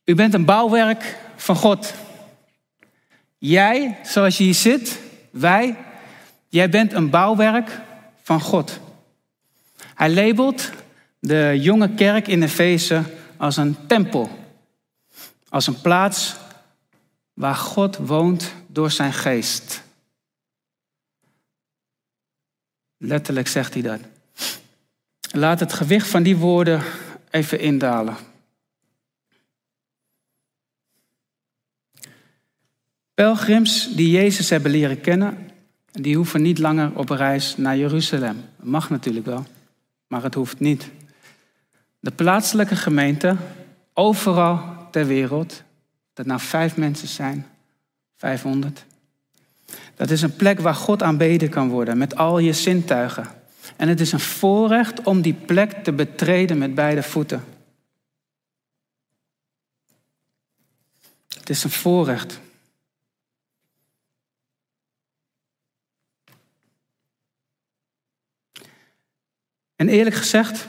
U 0.04 0.16
bent 0.16 0.34
een 0.34 0.46
bouwwerk 0.46 1.18
van 1.36 1.56
God. 1.56 1.94
Jij, 3.38 3.98
zoals 4.04 4.38
je 4.38 4.44
hier 4.44 4.54
zit, 4.54 5.00
wij, 5.32 5.76
jij 6.50 6.70
bent 6.70 6.94
een 6.94 7.10
bouwwerk 7.10 7.80
van 8.22 8.42
God. 8.42 8.80
Hij 9.94 10.10
labelt 10.10 10.70
de 11.20 11.58
jonge 11.62 11.90
kerk 11.94 12.28
in 12.28 12.44
Efeze 12.44 13.04
als 13.38 13.58
een 13.58 13.78
tempel. 13.88 14.43
Als 15.54 15.68
een 15.68 15.82
plaats 15.82 16.36
waar 17.34 17.56
God 17.56 17.98
woont 17.98 18.54
door 18.68 18.92
zijn 18.92 19.14
geest. 19.14 19.84
Letterlijk 22.98 23.48
zegt 23.48 23.74
hij 23.74 23.82
dat. 23.82 24.00
Laat 25.32 25.60
het 25.60 25.74
gewicht 25.74 26.08
van 26.08 26.24
die 26.24 26.38
woorden 26.38 26.84
even 27.30 27.60
indalen. 27.60 28.16
Pelgrims 33.14 33.96
die 33.96 34.10
Jezus 34.10 34.50
hebben 34.50 34.72
leren 34.72 35.02
kennen, 35.02 35.50
die 35.92 36.16
hoeven 36.16 36.42
niet 36.42 36.60
langer 36.60 36.98
op 36.98 37.10
reis 37.10 37.58
naar 37.58 37.78
Jeruzalem. 37.78 38.46
Dat 38.58 38.66
mag 38.66 38.90
natuurlijk 38.90 39.26
wel, 39.26 39.46
maar 40.08 40.24
het 40.24 40.34
hoeft 40.34 40.60
niet. 40.60 40.90
De 42.00 42.12
plaatselijke 42.12 42.76
gemeente, 42.76 43.36
overal 43.94 44.83
ter 44.94 45.06
wereld, 45.06 45.64
dat 46.14 46.26
nou 46.26 46.40
vijf 46.40 46.78
mensen 46.78 47.08
zijn, 47.08 47.48
500. 48.16 48.86
Dat 49.96 50.10
is 50.10 50.22
een 50.22 50.36
plek 50.36 50.60
waar 50.60 50.76
God 50.76 51.04
aanbeden 51.04 51.50
kan 51.50 51.70
worden 51.70 51.98
met 51.98 52.16
al 52.16 52.40
je 52.40 52.54
zintuigen. 52.54 53.28
En 53.76 53.88
het 53.88 54.00
is 54.00 54.12
een 54.12 54.20
voorrecht 54.20 55.04
om 55.04 55.22
die 55.22 55.34
plek 55.34 55.72
te 55.84 55.94
betreden 55.94 56.58
met 56.58 56.76
beide 56.76 57.04
voeten. 57.04 57.44
Het 61.38 61.50
is 61.50 61.64
een 61.64 61.70
voorrecht. 61.70 62.40
En 69.76 69.90
eerlijk 69.90 70.16
gezegd, 70.16 70.68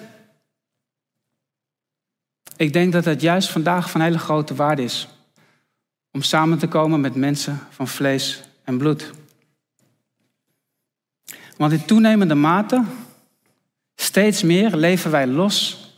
ik 2.56 2.72
denk 2.72 2.92
dat 2.92 3.04
het 3.04 3.20
juist 3.20 3.50
vandaag 3.50 3.90
van 3.90 4.00
hele 4.00 4.18
grote 4.18 4.54
waarde 4.54 4.82
is 4.82 5.08
om 6.12 6.22
samen 6.22 6.58
te 6.58 6.68
komen 6.68 7.00
met 7.00 7.14
mensen 7.14 7.60
van 7.70 7.88
vlees 7.88 8.42
en 8.64 8.78
bloed. 8.78 9.12
Want 11.56 11.72
in 11.72 11.84
toenemende 11.84 12.34
mate, 12.34 12.84
steeds 13.94 14.42
meer 14.42 14.76
leven 14.76 15.10
wij 15.10 15.26
los 15.26 15.88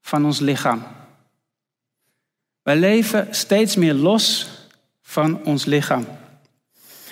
van 0.00 0.24
ons 0.24 0.38
lichaam. 0.38 0.82
Wij 2.62 2.76
leven 2.76 3.34
steeds 3.34 3.76
meer 3.76 3.94
los 3.94 4.48
van 5.02 5.44
ons 5.44 5.64
lichaam. 5.64 6.06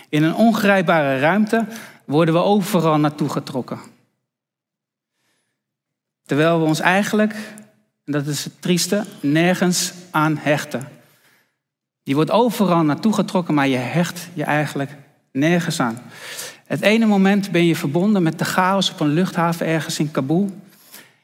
In 0.09 0.22
een 0.22 0.35
ongrijpbare 0.35 1.18
ruimte 1.18 1.66
worden 2.05 2.35
we 2.35 2.40
overal 2.40 2.98
naartoe 2.98 3.29
getrokken. 3.29 3.81
Terwijl 6.25 6.61
we 6.61 6.64
ons 6.64 6.81
eigenlijk, 6.81 7.35
en 8.11 8.18
dat 8.18 8.27
is 8.27 8.44
het 8.44 8.62
trieste, 8.62 9.05
nergens 9.20 9.92
aan 10.11 10.37
hechten. 10.37 10.88
Je 12.03 12.14
wordt 12.14 12.31
overal 12.31 12.83
naartoe 12.83 13.12
getrokken, 13.12 13.55
maar 13.55 13.68
je 13.68 13.77
hecht 13.77 14.29
je 14.35 14.44
eigenlijk 14.44 14.96
nergens 15.33 15.81
aan. 15.81 15.99
Het 16.66 16.81
ene 16.81 17.07
moment 17.07 17.51
ben 17.51 17.66
je 17.66 17.77
verbonden 17.77 18.23
met 18.23 18.38
de 18.38 18.44
chaos 18.44 18.90
op 18.90 19.01
een 19.01 19.12
luchthaven 19.12 19.66
ergens 19.66 19.99
in 19.99 20.11
Kabul. 20.11 20.51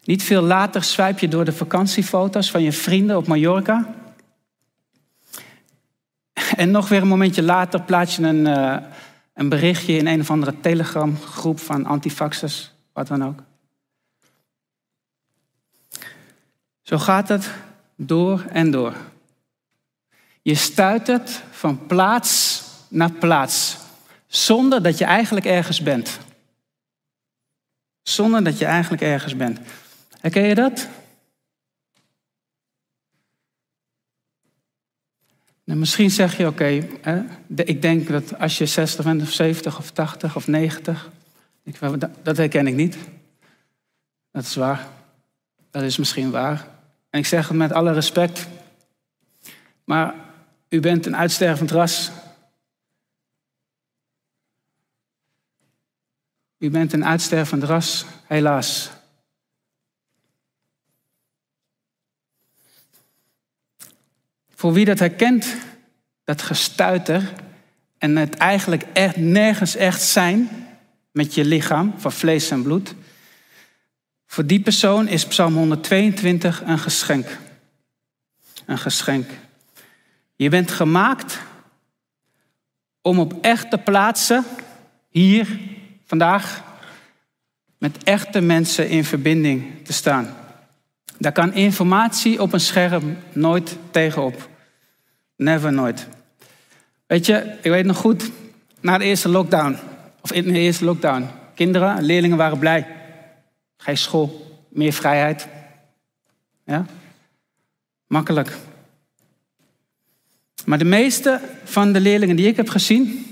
Niet 0.05 0.23
veel 0.23 0.43
later 0.43 0.83
swipe 0.83 1.21
je 1.21 1.29
door 1.29 1.45
de 1.45 1.53
vakantiefoto's 1.53 2.51
van 2.51 2.63
je 2.63 2.73
vrienden 2.73 3.17
op 3.17 3.27
Mallorca. 3.27 3.95
En 6.57 6.71
nog 6.71 6.89
weer 6.89 7.03
een 7.03 7.09
momentje 7.09 7.43
later 7.43 7.83
plaats 7.83 8.17
je 8.17 8.23
een, 8.23 8.47
uh, 8.47 8.77
een 9.35 9.49
berichtje 9.49 9.97
in 9.97 10.07
een 10.07 10.21
of 10.21 10.31
andere 10.31 10.61
telegramgroep 10.61 11.61
van 11.61 11.87
antifaxers, 11.87 12.73
wat 12.93 13.07
dan 13.07 13.25
ook. 13.25 13.43
Zo 16.87 16.99
gaat 16.99 17.29
het 17.29 17.51
door 17.97 18.45
en 18.49 18.71
door. 18.71 18.95
Je 20.43 20.55
stuitert 20.55 21.43
van 21.51 21.87
plaats 21.87 22.63
naar 22.89 23.13
plaats, 23.13 23.77
zonder 24.27 24.83
dat 24.83 24.99
je 24.99 25.05
eigenlijk 25.05 25.47
ergens 25.47 25.83
bent. 25.83 26.19
Zonder 28.03 28.45
dat 28.45 28.59
je 28.59 28.65
eigenlijk 28.65 29.03
ergens 29.03 29.37
bent. 29.37 29.59
Herken 30.21 30.43
je 30.43 30.55
dat? 30.55 30.89
Nou, 35.65 35.79
misschien 35.79 36.11
zeg 36.11 36.37
je, 36.37 36.47
oké, 36.47 36.87
ik 37.55 37.83
denk 37.83 38.09
dat 38.09 38.39
als 38.39 38.59
je 38.59 38.67
60 38.67 39.05
bent 39.05 39.23
of 39.23 39.33
70 39.33 39.79
of 39.79 39.91
80 39.91 40.37
of 40.37 40.47
90, 40.47 41.11
ik, 41.63 41.79
dat 42.23 42.37
herken 42.37 42.67
ik 42.67 42.75
niet. 42.75 42.97
Dat 44.31 44.43
is 44.43 44.55
waar. 44.55 44.87
Dat 45.71 45.83
is 45.83 45.97
misschien 45.97 46.31
waar. 46.31 46.75
En 47.17 47.23
ik 47.23 47.29
zeg 47.29 47.49
het 47.49 47.57
met 47.57 47.73
alle 47.73 47.93
respect. 47.93 48.47
Maar 49.85 50.15
u 50.69 50.81
bent 50.81 51.07
een 51.07 51.17
uitstervend 51.17 51.71
ras. 51.71 52.11
U 56.59 56.71
bent 56.71 56.93
een 56.93 57.05
uitstervend 57.05 57.63
ras, 57.63 58.05
helaas. 58.27 58.91
Voor 64.55 64.73
wie 64.73 64.85
dat 64.85 64.99
herkent, 64.99 65.57
dat 66.25 66.43
gestuiter 66.43 67.33
en 67.99 68.17
het 68.17 68.35
eigenlijk 68.35 68.83
echt 68.93 69.17
nergens 69.17 69.77
echt 69.77 70.03
zijn 70.03 70.49
met 71.11 71.35
je 71.35 71.45
lichaam 71.45 71.95
van 71.97 72.13
vlees 72.13 72.51
en 72.51 72.63
bloed, 72.63 72.95
voor 74.37 74.47
die 74.47 74.61
persoon 74.61 75.09
is 75.09 75.27
Psalm 75.27 75.55
122 75.55 76.63
een 76.67 76.79
geschenk. 76.79 77.39
Een 78.67 78.79
geschenk. 78.79 79.31
Je 80.35 80.49
bent 80.49 80.71
gemaakt 80.71 81.39
om 83.03 83.19
op 83.19 83.35
echte 83.41 83.79
plaatsen, 83.79 84.45
hier, 85.09 85.59
vandaag, 86.07 86.63
met 87.79 88.05
echte 88.05 88.41
mensen 88.41 88.89
in 88.89 89.05
verbinding 89.05 89.85
te 89.85 89.93
staan. 89.93 90.35
Daar 91.19 91.33
kan 91.33 91.55
informatie 91.55 92.43
op 92.43 92.53
een 92.53 92.61
scherm 92.61 93.17
nooit 93.33 93.77
tegenop. 93.91 94.49
Never 95.37 95.73
nooit. 95.73 96.09
Weet 97.07 97.27
je, 97.27 97.57
ik 97.63 97.71
weet 97.71 97.85
nog 97.85 97.97
goed, 97.97 98.31
na 98.81 98.99
de 98.99 99.05
eerste 99.05 99.29
lockdown, 99.29 99.77
of 100.21 100.33
in 100.33 100.45
de 100.53 100.59
eerste 100.59 100.85
lockdown, 100.85 101.29
kinderen 101.55 101.97
en 101.97 102.05
leerlingen 102.05 102.37
waren 102.37 102.59
blij. 102.59 102.96
Geen 103.87 103.99
school, 103.99 104.61
meer 104.69 104.93
vrijheid. 104.93 105.49
Ja? 106.65 106.87
Makkelijk. 108.07 108.57
Maar 110.65 110.79
de 110.79 110.85
meeste 110.85 111.41
van 111.65 111.93
de 111.93 112.01
leerlingen 112.01 112.37
die 112.37 112.47
ik 112.47 112.57
heb 112.57 112.69
gezien, 112.69 113.27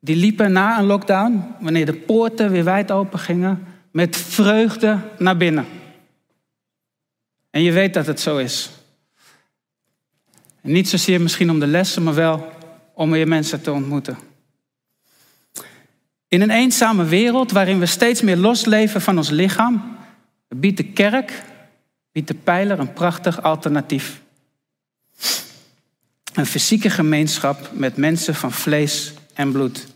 die 0.00 0.16
liepen 0.16 0.52
na 0.52 0.78
een 0.78 0.84
lockdown, 0.84 1.54
wanneer 1.60 1.86
de 1.86 1.94
poorten 1.94 2.50
weer 2.50 2.64
wijd 2.64 2.90
open 2.90 3.18
gingen, 3.18 3.66
met 3.90 4.16
vreugde 4.16 4.98
naar 5.18 5.36
binnen. 5.36 5.66
En 7.50 7.62
je 7.62 7.72
weet 7.72 7.94
dat 7.94 8.06
het 8.06 8.20
zo 8.20 8.38
is. 8.38 8.70
Niet 10.60 10.88
zozeer 10.88 11.20
misschien 11.20 11.50
om 11.50 11.60
de 11.60 11.66
lessen, 11.66 12.02
maar 12.02 12.14
wel 12.14 12.52
om 12.94 13.10
weer 13.10 13.28
mensen 13.28 13.62
te 13.62 13.72
ontmoeten. 13.72 14.18
In 16.28 16.40
een 16.40 16.50
eenzame 16.50 17.04
wereld 17.04 17.50
waarin 17.50 17.78
we 17.78 17.86
steeds 17.86 18.22
meer 18.22 18.36
losleven 18.36 19.00
van 19.00 19.16
ons 19.16 19.30
lichaam, 19.30 19.96
biedt 20.48 20.76
de 20.76 20.84
kerk, 20.84 21.42
biedt 22.12 22.28
de 22.28 22.34
pijler 22.34 22.78
een 22.78 22.92
prachtig 22.92 23.42
alternatief. 23.42 24.20
Een 26.34 26.46
fysieke 26.46 26.90
gemeenschap 26.90 27.70
met 27.72 27.96
mensen 27.96 28.34
van 28.34 28.52
vlees 28.52 29.14
en 29.34 29.52
bloed. 29.52 29.86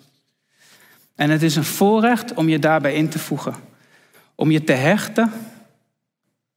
En 1.14 1.31
het 1.31 1.43
is 1.43 1.57
een 1.57 1.64
voorrecht 1.64 2.35
om 2.35 2.49
je 2.49 2.59
daarbij 2.59 2.95
in 2.95 3.09
te 3.09 3.19
voegen. 3.19 3.55
Om 4.35 4.51
je 4.51 4.64
te 4.64 4.73
hechten 4.73 5.33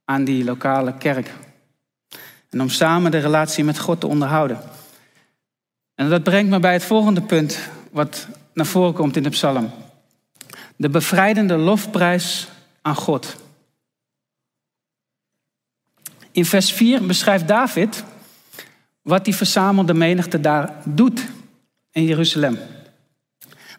aan 0.06 0.24
die 0.24 0.44
lokale 0.44 0.98
kerk. 0.98 1.32
En 2.50 2.62
om 2.62 2.70
samen 2.70 3.12
de 3.12 3.18
relatie 3.18 3.64
met 3.64 3.80
God 3.80 4.00
te 4.00 4.08
onderhouden. 4.08 4.60
En 5.96 6.10
dat 6.10 6.24
brengt 6.24 6.50
me 6.50 6.60
bij 6.60 6.74
het 6.74 6.84
volgende 6.84 7.22
punt 7.22 7.60
wat 7.92 8.28
naar 8.54 8.66
voren 8.66 8.94
komt 8.94 9.16
in 9.16 9.24
de 9.24 9.30
psalm. 9.30 9.72
De 10.76 10.90
bevrijdende 10.90 11.58
lofprijs 11.58 12.48
aan 12.82 12.96
God. 12.96 13.36
In 16.32 16.46
vers 16.46 16.72
4 16.72 17.06
beschrijft 17.06 17.48
David 17.48 18.04
wat 19.02 19.26
die 19.26 19.36
verzamelde 19.36 19.94
menigte 19.94 20.40
daar 20.40 20.82
doet 20.86 21.26
in 21.92 22.04
Jeruzalem. 22.04 22.58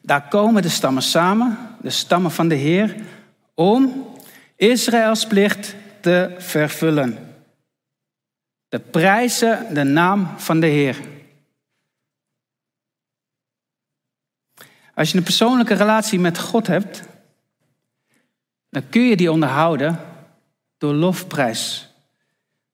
Daar 0.03 0.29
komen 0.29 0.63
de 0.63 0.69
stammen 0.69 1.03
samen, 1.03 1.59
de 1.81 1.91
stammen 1.91 2.31
van 2.31 2.49
de 2.49 2.55
Heer, 2.55 2.95
om 3.55 4.07
Israëls 4.57 5.27
plicht 5.27 5.75
te 6.01 6.35
vervullen. 6.39 7.19
De 8.69 8.79
prijzen 8.79 9.75
de 9.75 9.83
naam 9.83 10.29
van 10.37 10.61
de 10.61 10.67
Heer. 10.67 10.97
Als 14.95 15.11
je 15.11 15.17
een 15.17 15.23
persoonlijke 15.23 15.75
relatie 15.75 16.19
met 16.19 16.39
God 16.39 16.67
hebt, 16.67 17.03
dan 18.71 18.89
kun 18.89 19.03
je 19.03 19.17
die 19.17 19.33
onderhouden 19.33 20.01
door 20.79 20.93
lofprijs. 20.93 21.89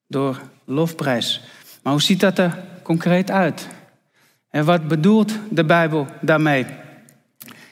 Door 0.07 0.41
lofprijs. 0.65 1.41
Maar 1.83 1.93
hoe 1.93 2.03
ziet 2.03 2.21
dat 2.21 2.39
er 2.39 2.59
concreet 2.83 3.31
uit? 3.31 3.69
En 4.51 4.65
wat 4.65 4.89
bedoelt 4.89 5.33
de 5.51 5.65
Bijbel 5.65 6.07
daarmee? 6.21 6.67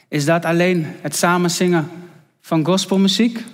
Is 0.08 0.24
dat 0.24 0.44
alleen 0.44 0.86
het 1.00 1.16
samenzingen 1.16 1.90
van 2.40 2.64
gospelmuziek? 2.64 3.44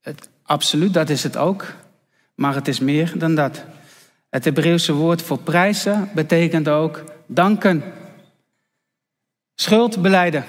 Het, 0.00 0.28
absoluut, 0.42 0.94
dat 0.94 1.10
is 1.10 1.22
het 1.22 1.36
ook. 1.36 1.74
Maar 2.34 2.54
het 2.54 2.68
is 2.68 2.80
meer 2.80 3.18
dan 3.18 3.34
dat. 3.34 3.64
Het 4.30 4.44
Hebreeuwse 4.44 4.92
woord 4.92 5.22
voor 5.22 5.38
prijzen 5.38 6.10
betekent 6.14 6.68
ook 6.68 7.04
danken. 7.26 7.82
Schuld 9.60 10.02
beleiden. 10.02 10.44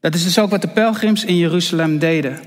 Dat 0.00 0.14
is 0.14 0.24
dus 0.24 0.38
ook 0.38 0.50
wat 0.50 0.60
de 0.60 0.68
pelgrims 0.68 1.24
in 1.24 1.36
Jeruzalem 1.36 1.98
deden. 1.98 2.40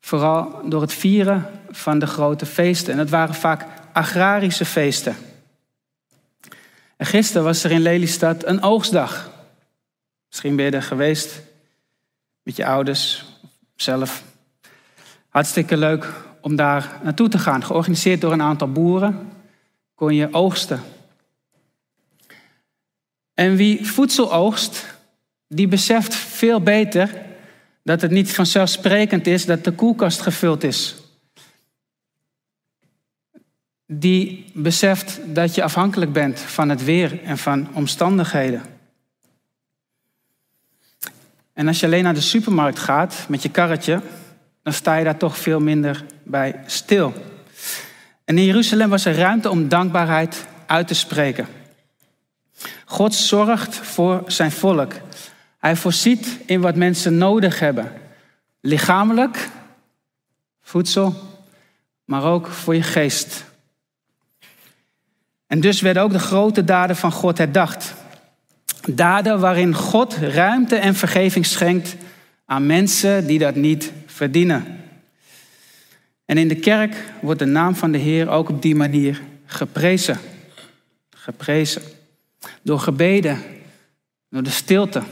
Vooral 0.00 0.68
door 0.68 0.80
het 0.80 0.92
vieren 0.92 1.50
van 1.70 1.98
de 1.98 2.06
grote 2.06 2.46
feesten. 2.46 2.92
En 2.92 2.98
het 2.98 3.10
waren 3.10 3.34
vaak 3.34 3.66
agrarische 3.92 4.64
feesten. 4.64 5.16
En 6.96 7.06
gisteren 7.06 7.44
was 7.44 7.64
er 7.64 7.70
in 7.70 7.80
Lelystad 7.80 8.46
een 8.46 8.62
oogstdag. 8.62 9.30
Misschien 10.28 10.56
ben 10.56 10.64
je 10.64 10.70
er 10.70 10.82
geweest 10.82 11.42
met 12.42 12.56
je 12.56 12.66
ouders, 12.66 13.24
zelf. 13.76 14.24
Hartstikke 15.28 15.76
leuk 15.76 16.12
om 16.40 16.56
daar 16.56 17.00
naartoe 17.02 17.28
te 17.28 17.38
gaan. 17.38 17.64
Georganiseerd 17.64 18.20
door 18.20 18.32
een 18.32 18.42
aantal 18.42 18.72
boeren 18.72 19.32
kon 19.94 20.14
je 20.14 20.32
oogsten. 20.32 20.82
En 23.34 23.56
wie 23.56 23.86
voedsel 23.86 24.32
oogst, 24.32 24.84
die 25.48 25.68
beseft 25.68 26.14
veel 26.14 26.60
beter 26.60 27.22
dat 27.82 28.00
het 28.00 28.10
niet 28.10 28.32
vanzelfsprekend 28.32 29.26
is 29.26 29.46
dat 29.46 29.64
de 29.64 29.72
koelkast 29.72 30.20
gevuld 30.20 30.64
is. 30.64 30.94
Die 33.86 34.50
beseft 34.54 35.20
dat 35.24 35.54
je 35.54 35.62
afhankelijk 35.62 36.12
bent 36.12 36.40
van 36.40 36.68
het 36.68 36.84
weer 36.84 37.22
en 37.22 37.38
van 37.38 37.68
omstandigheden. 37.74 38.62
En 41.52 41.68
als 41.68 41.80
je 41.80 41.86
alleen 41.86 42.02
naar 42.02 42.14
de 42.14 42.20
supermarkt 42.20 42.78
gaat 42.78 43.26
met 43.28 43.42
je 43.42 43.50
karretje, 43.50 44.00
dan 44.62 44.72
sta 44.72 44.96
je 44.96 45.04
daar 45.04 45.16
toch 45.16 45.38
veel 45.38 45.60
minder 45.60 46.04
bij 46.22 46.62
stil. 46.66 47.12
En 48.24 48.38
in 48.38 48.44
Jeruzalem 48.44 48.90
was 48.90 49.04
er 49.04 49.14
ruimte 49.14 49.50
om 49.50 49.68
dankbaarheid 49.68 50.46
uit 50.66 50.88
te 50.88 50.94
spreken. 50.94 51.46
God 52.84 53.14
zorgt 53.14 53.76
voor 53.76 54.22
zijn 54.26 54.52
volk. 54.52 54.92
Hij 55.58 55.76
voorziet 55.76 56.38
in 56.46 56.60
wat 56.60 56.76
mensen 56.76 57.18
nodig 57.18 57.58
hebben. 57.58 57.92
Lichamelijk, 58.60 59.48
voedsel, 60.62 61.14
maar 62.04 62.24
ook 62.24 62.46
voor 62.46 62.74
je 62.74 62.82
geest. 62.82 63.44
En 65.46 65.60
dus 65.60 65.80
werden 65.80 66.02
ook 66.02 66.12
de 66.12 66.18
grote 66.18 66.64
daden 66.64 66.96
van 66.96 67.12
God 67.12 67.38
herdacht. 67.38 67.94
Daden 68.90 69.40
waarin 69.40 69.74
God 69.74 70.14
ruimte 70.14 70.76
en 70.76 70.94
vergeving 70.94 71.46
schenkt 71.46 71.96
aan 72.46 72.66
mensen 72.66 73.26
die 73.26 73.38
dat 73.38 73.54
niet 73.54 73.92
verdienen. 74.06 74.82
En 76.24 76.38
in 76.38 76.48
de 76.48 76.56
kerk 76.56 76.96
wordt 77.20 77.38
de 77.38 77.44
naam 77.44 77.74
van 77.74 77.92
de 77.92 77.98
Heer 77.98 78.28
ook 78.28 78.48
op 78.48 78.62
die 78.62 78.74
manier 78.74 79.20
geprezen. 79.46 80.18
Geprezen. 81.10 81.82
Door 82.64 82.80
gebeden, 82.80 83.42
door 84.28 84.42
de 84.42 84.50
stilte. 84.50 85.02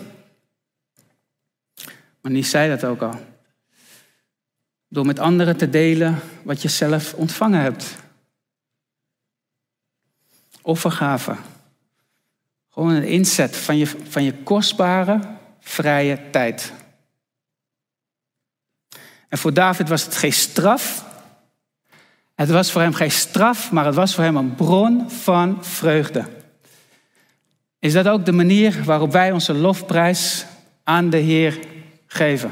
Maar 2.21 2.33
die 2.33 2.45
zei 2.45 2.69
dat 2.69 2.85
ook 2.85 3.03
al. 3.03 3.21
Door 4.88 5.07
met 5.07 5.19
anderen 5.19 5.57
te 5.57 5.71
delen 5.71 6.21
wat 6.43 6.62
je 6.62 6.69
zelf 6.69 7.15
ontvangen 7.15 7.61
hebt. 7.61 7.97
Offergave. 10.62 11.37
Gewoon 12.69 12.91
een 12.91 13.09
inzet 13.09 13.57
van 13.57 13.77
je, 13.77 13.87
van 13.87 14.23
je 14.23 14.43
kostbare, 14.43 15.21
vrije 15.61 16.31
tijd. 16.31 16.73
En 19.29 19.38
voor 19.38 19.53
David 19.53 19.88
was 19.88 20.05
het 20.05 20.17
geen 20.17 20.33
straf. 20.33 21.07
Het 22.35 22.51
was 22.51 22.73
voor 22.73 22.81
hem 22.81 22.95
geen 22.95 23.11
straf, 23.11 23.73
maar 23.73 23.85
het 23.85 23.95
was 23.95 24.15
voor 24.15 24.25
hem 24.25 24.37
een 24.37 24.55
bron 24.55 25.11
van 25.11 25.65
vreugde. 25.65 26.42
Is 27.83 27.92
dat 27.92 28.09
ook 28.09 28.25
de 28.25 28.33
manier 28.33 28.85
waarop 28.85 29.12
wij 29.12 29.33
onze 29.33 29.55
lofprijs 29.55 30.45
aan 30.83 31.11
de 31.11 31.16
Heer 31.16 31.59
geven? 32.07 32.51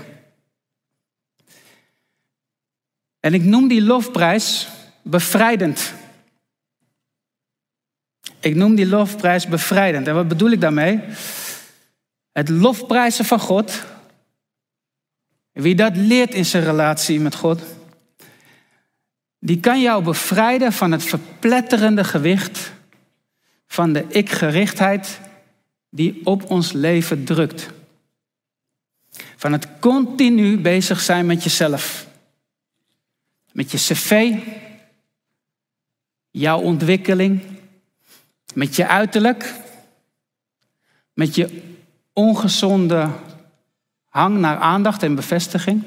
En 3.20 3.34
ik 3.34 3.42
noem 3.42 3.68
die 3.68 3.82
lofprijs 3.82 4.68
bevrijdend. 5.02 5.92
Ik 8.40 8.54
noem 8.54 8.74
die 8.74 8.86
lofprijs 8.86 9.46
bevrijdend. 9.46 10.06
En 10.06 10.14
wat 10.14 10.28
bedoel 10.28 10.50
ik 10.50 10.60
daarmee? 10.60 11.00
Het 12.32 12.48
lofprijzen 12.48 13.24
van 13.24 13.40
God 13.40 13.84
wie 15.52 15.74
dat 15.74 15.96
leert 15.96 16.34
in 16.34 16.44
zijn 16.44 16.64
relatie 16.64 17.20
met 17.20 17.34
God, 17.34 17.60
die 19.38 19.60
kan 19.60 19.80
jou 19.80 20.04
bevrijden 20.04 20.72
van 20.72 20.92
het 20.92 21.02
verpletterende 21.02 22.04
gewicht 22.04 22.78
van 23.70 23.92
de 23.92 24.04
ik-gerichtheid 24.08 25.20
die 25.90 26.26
op 26.26 26.50
ons 26.50 26.72
leven 26.72 27.24
drukt. 27.24 27.70
Van 29.36 29.52
het 29.52 29.68
continu 29.78 30.58
bezig 30.58 31.00
zijn 31.00 31.26
met 31.26 31.42
jezelf. 31.42 32.06
Met 33.52 33.70
je 33.70 33.76
cv, 33.76 34.36
jouw 36.30 36.60
ontwikkeling, 36.60 37.42
met 38.54 38.76
je 38.76 38.86
uiterlijk, 38.86 39.54
met 41.12 41.34
je 41.34 41.62
ongezonde 42.12 43.08
Hang 44.08 44.38
naar 44.38 44.56
aandacht 44.56 45.02
en 45.02 45.14
bevestiging. 45.14 45.84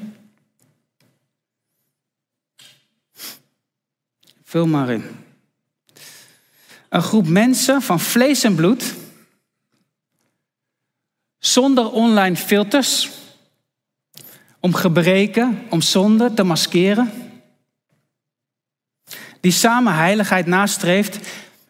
Vul 4.42 4.66
maar 4.66 4.90
in. 4.90 5.23
Een 6.94 7.02
groep 7.02 7.28
mensen 7.28 7.82
van 7.82 8.00
vlees 8.00 8.44
en 8.44 8.54
bloed, 8.54 8.94
zonder 11.38 11.90
online 11.90 12.36
filters, 12.36 13.10
om 14.60 14.74
gebreken, 14.74 15.62
om 15.70 15.80
zonde 15.80 16.34
te 16.34 16.42
maskeren, 16.42 17.12
die 19.40 19.52
samen 19.52 19.94
heiligheid 19.94 20.46
nastreeft, 20.46 21.18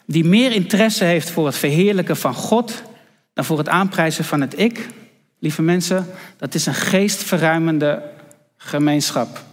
die 0.06 0.24
meer 0.24 0.52
interesse 0.52 1.04
heeft 1.04 1.30
voor 1.30 1.46
het 1.46 1.56
verheerlijken 1.56 2.16
van 2.16 2.34
God 2.34 2.82
dan 3.32 3.44
voor 3.44 3.58
het 3.58 3.68
aanprijzen 3.68 4.24
van 4.24 4.40
het 4.40 4.58
ik 4.58 4.86
lieve 5.38 5.62
mensen, 5.62 6.06
dat 6.36 6.54
is 6.54 6.66
een 6.66 6.74
geestverruimende 6.74 8.10
gemeenschap. 8.56 9.44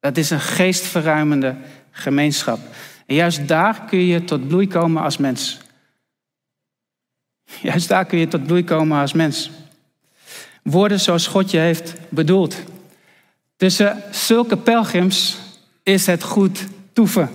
Dat 0.00 0.16
is 0.16 0.30
een 0.30 0.40
geestverruimende 0.40 1.56
gemeenschap. 1.90 2.58
En 3.06 3.14
juist 3.14 3.48
daar 3.48 3.84
kun 3.84 3.98
je 3.98 4.24
tot 4.24 4.48
bloei 4.48 4.68
komen 4.68 5.02
als 5.02 5.16
mens. 5.16 5.58
Juist 7.62 7.88
daar 7.88 8.04
kun 8.04 8.18
je 8.18 8.28
tot 8.28 8.46
bloei 8.46 8.64
komen 8.64 9.00
als 9.00 9.12
mens. 9.12 9.50
Woorden 10.62 11.00
zoals 11.00 11.26
God 11.26 11.50
je 11.50 11.58
heeft 11.58 11.94
bedoeld. 12.08 12.56
Tussen 13.56 14.02
zulke 14.10 14.56
pelgrims 14.56 15.38
is 15.82 16.06
het 16.06 16.22
goed 16.22 16.66
toeven. 16.92 17.30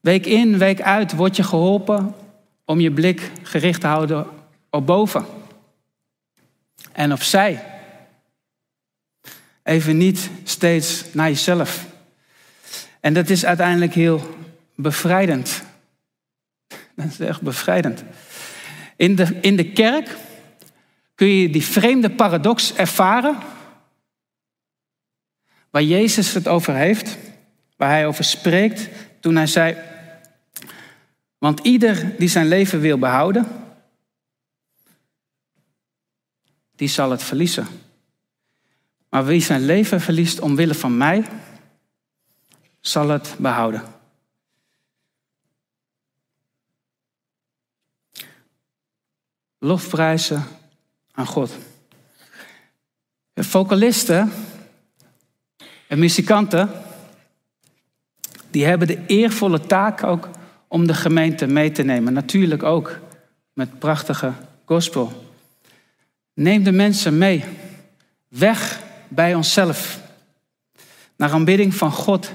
Week 0.00 0.26
in, 0.26 0.58
week 0.58 0.80
uit 0.80 1.12
word 1.14 1.36
je 1.36 1.42
geholpen 1.42 2.14
om 2.64 2.80
je 2.80 2.90
blik 2.90 3.30
gericht 3.42 3.80
te 3.80 3.86
houden 3.86 4.26
op 4.70 4.86
boven. 4.86 5.26
En 6.92 7.12
op 7.12 7.22
zij. 7.22 7.77
Even 9.68 9.96
niet 9.96 10.30
steeds 10.44 11.04
naar 11.12 11.28
jezelf. 11.28 11.86
En 13.00 13.14
dat 13.14 13.28
is 13.28 13.44
uiteindelijk 13.44 13.94
heel 13.94 14.36
bevrijdend. 14.74 15.62
Dat 16.94 17.06
is 17.06 17.20
echt 17.20 17.40
bevrijdend. 17.40 18.04
In 18.96 19.16
de, 19.16 19.38
in 19.40 19.56
de 19.56 19.72
kerk 19.72 20.16
kun 21.14 21.26
je 21.26 21.50
die 21.50 21.64
vreemde 21.64 22.10
paradox 22.10 22.74
ervaren. 22.74 23.36
Waar 25.70 25.82
Jezus 25.82 26.32
het 26.32 26.48
over 26.48 26.74
heeft. 26.74 27.18
Waar 27.76 27.90
hij 27.90 28.06
over 28.06 28.24
spreekt 28.24 28.88
toen 29.20 29.36
hij 29.36 29.46
zei. 29.46 29.76
Want 31.38 31.60
ieder 31.60 32.14
die 32.18 32.28
zijn 32.28 32.48
leven 32.48 32.80
wil 32.80 32.98
behouden, 32.98 33.46
die 36.76 36.88
zal 36.88 37.10
het 37.10 37.22
verliezen. 37.22 37.66
Maar 39.08 39.24
wie 39.24 39.40
zijn 39.40 39.64
leven 39.64 40.00
verliest 40.00 40.40
omwille 40.40 40.74
van 40.74 40.96
mij, 40.96 41.24
zal 42.80 43.08
het 43.08 43.34
behouden. 43.38 43.82
Lofprijzen 49.58 50.44
aan 51.12 51.26
God. 51.26 51.56
Vocalisten 53.34 54.32
en 55.86 55.98
muzikanten, 55.98 56.70
die 58.50 58.64
hebben 58.64 58.86
de 58.86 59.06
eervolle 59.06 59.60
taak 59.60 60.02
ook 60.02 60.28
om 60.68 60.86
de 60.86 60.94
gemeente 60.94 61.46
mee 61.46 61.72
te 61.72 61.82
nemen. 61.82 62.12
Natuurlijk 62.12 62.62
ook 62.62 62.98
met 63.52 63.78
prachtige 63.78 64.32
gospel. 64.64 65.32
Neem 66.34 66.62
de 66.62 66.72
mensen 66.72 67.18
mee. 67.18 67.44
Weg 68.28 68.86
bij 69.08 69.34
onszelf. 69.34 70.00
Naar 71.16 71.32
aanbidding 71.32 71.74
van 71.74 71.92
God. 71.92 72.30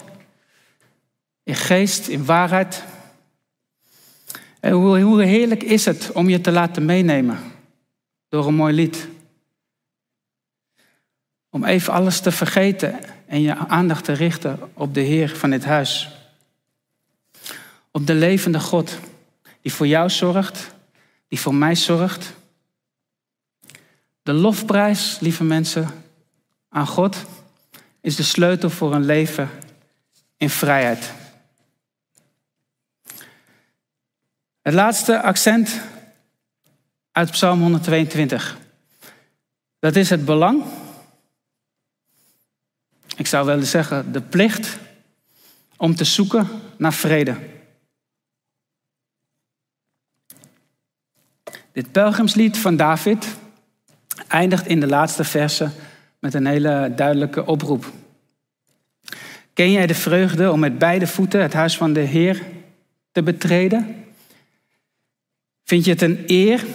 In 1.43 1.55
geest, 1.55 2.07
in 2.07 2.25
waarheid. 2.25 2.83
En 4.59 4.71
hoe, 4.73 5.23
heerlijk 5.23 5.63
is 5.63 5.85
het 5.85 6.11
om 6.11 6.29
je 6.29 6.41
te 6.41 6.51
laten 6.51 6.85
meenemen 6.85 7.37
door 8.29 8.47
een 8.47 8.55
mooi 8.55 8.73
lied. 8.73 9.07
Om 11.49 11.65
even 11.65 11.93
alles 11.93 12.19
te 12.19 12.31
vergeten 12.31 12.99
en 13.27 13.41
je 13.41 13.55
aandacht 13.55 14.03
te 14.03 14.13
richten 14.13 14.59
op 14.73 14.93
de 14.93 15.01
Heer 15.01 15.29
van 15.29 15.49
dit 15.49 15.65
huis. 15.65 16.09
Op 17.91 18.07
de 18.07 18.13
levende 18.13 18.59
God 18.59 18.99
die 19.61 19.73
voor 19.73 19.87
jou 19.87 20.09
zorgt, 20.09 20.73
die 21.27 21.39
voor 21.39 21.55
mij 21.55 21.75
zorgt. 21.75 22.33
De 24.21 24.33
lofprijs, 24.33 25.19
lieve 25.19 25.43
mensen, 25.43 26.02
aan 26.73 26.87
God 26.87 27.17
is 28.01 28.15
de 28.15 28.23
sleutel 28.23 28.69
voor 28.69 28.93
een 28.93 29.05
leven 29.05 29.49
in 30.37 30.49
vrijheid. 30.49 31.11
Het 34.61 34.73
laatste 34.73 35.21
accent 35.21 35.81
uit 37.11 37.31
Psalm 37.31 37.61
122. 37.61 38.57
Dat 39.79 39.95
is 39.95 40.09
het 40.09 40.25
belang. 40.25 40.63
Ik 43.15 43.27
zou 43.27 43.45
willen 43.45 43.65
zeggen 43.65 44.11
de 44.11 44.21
plicht 44.21 44.77
om 45.77 45.95
te 45.95 46.03
zoeken 46.03 46.47
naar 46.77 46.93
vrede. 46.93 47.37
Dit 51.71 51.91
pelgrimslied 51.91 52.57
van 52.57 52.75
David 52.75 53.27
eindigt 54.27 54.67
in 54.67 54.79
de 54.79 54.87
laatste 54.87 55.23
verse 55.23 55.71
met 56.23 56.33
een 56.33 56.45
hele 56.45 56.91
duidelijke 56.95 57.45
oproep. 57.45 57.91
Ken 59.53 59.71
jij 59.71 59.87
de 59.87 59.95
vreugde 59.95 60.51
om 60.51 60.59
met 60.59 60.77
beide 60.77 61.07
voeten 61.07 61.41
het 61.41 61.53
huis 61.53 61.77
van 61.77 61.93
de 61.93 61.99
Heer 61.99 62.43
te 63.11 63.23
betreden? 63.23 64.05
Vind 65.63 65.85
je 65.85 65.91
het 65.91 66.01
een 66.01 66.23
eer 66.27 66.65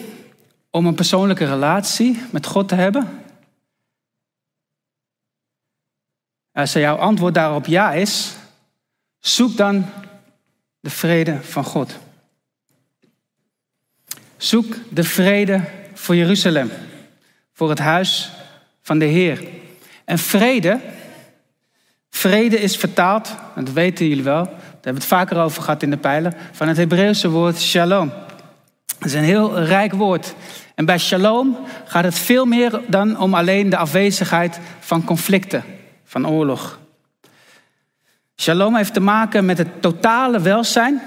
om 0.70 0.86
een 0.86 0.94
persoonlijke 0.94 1.44
relatie 1.44 2.22
met 2.30 2.46
God 2.46 2.68
te 2.68 2.74
hebben? 2.74 3.22
Als 6.52 6.72
jouw 6.72 6.96
antwoord 6.96 7.34
daarop 7.34 7.66
ja 7.66 7.92
is, 7.92 8.36
zoek 9.18 9.56
dan 9.56 9.86
de 10.80 10.90
vrede 10.90 11.42
van 11.42 11.64
God. 11.64 11.98
Zoek 14.36 14.76
de 14.90 15.04
vrede 15.04 15.64
voor 15.94 16.16
Jeruzalem, 16.16 16.70
voor 17.52 17.68
het 17.68 17.78
huis 17.78 18.36
van 18.88 18.98
de 18.98 19.04
Heer. 19.04 19.44
En 20.04 20.18
vrede, 20.18 20.80
vrede 22.10 22.60
is 22.60 22.76
vertaald, 22.76 23.34
en 23.54 23.64
dat 23.64 23.74
weten 23.74 24.08
jullie 24.08 24.24
wel, 24.24 24.44
daar 24.44 24.54
hebben 24.72 24.92
we 24.92 24.98
het 24.98 25.04
vaker 25.04 25.38
over 25.38 25.62
gehad 25.62 25.82
in 25.82 25.90
de 25.90 25.96
pijlen, 25.96 26.34
van 26.52 26.68
het 26.68 26.76
Hebreeuwse 26.76 27.28
woord 27.28 27.60
shalom. 27.60 28.12
Dat 28.86 29.08
is 29.08 29.14
een 29.14 29.22
heel 29.22 29.60
rijk 29.60 29.92
woord. 29.92 30.34
En 30.74 30.84
bij 30.84 30.98
shalom 30.98 31.56
gaat 31.84 32.04
het 32.04 32.18
veel 32.18 32.44
meer 32.44 32.80
dan 32.86 33.18
om 33.18 33.34
alleen 33.34 33.70
de 33.70 33.76
afwezigheid 33.76 34.60
van 34.80 35.04
conflicten, 35.04 35.64
van 36.04 36.28
oorlog. 36.28 36.78
Shalom 38.36 38.76
heeft 38.76 38.94
te 38.94 39.00
maken 39.00 39.44
met 39.44 39.58
het 39.58 39.82
totale 39.82 40.40
welzijn, 40.40 41.02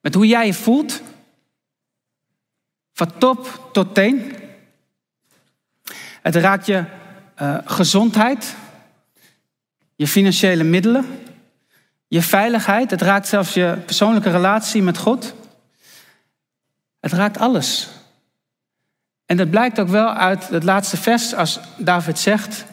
met 0.00 0.14
hoe 0.14 0.26
jij 0.26 0.46
je 0.46 0.54
voelt, 0.54 1.02
van 2.92 3.12
top 3.18 3.68
tot 3.72 3.94
teen. 3.94 4.37
Het 6.28 6.36
raakt 6.36 6.66
je 6.66 6.84
uh, 7.42 7.58
gezondheid, 7.64 8.56
je 9.96 10.08
financiële 10.08 10.64
middelen, 10.64 11.06
je 12.08 12.22
veiligheid. 12.22 12.90
Het 12.90 13.02
raakt 13.02 13.28
zelfs 13.28 13.54
je 13.54 13.78
persoonlijke 13.84 14.30
relatie 14.30 14.82
met 14.82 14.98
God. 14.98 15.34
Het 17.00 17.12
raakt 17.12 17.38
alles. 17.38 17.88
En 19.26 19.36
dat 19.36 19.50
blijkt 19.50 19.80
ook 19.80 19.88
wel 19.88 20.08
uit 20.08 20.48
het 20.48 20.64
laatste 20.64 20.96
vers 20.96 21.34
als 21.34 21.60
David 21.78 22.18
zegt. 22.18 22.64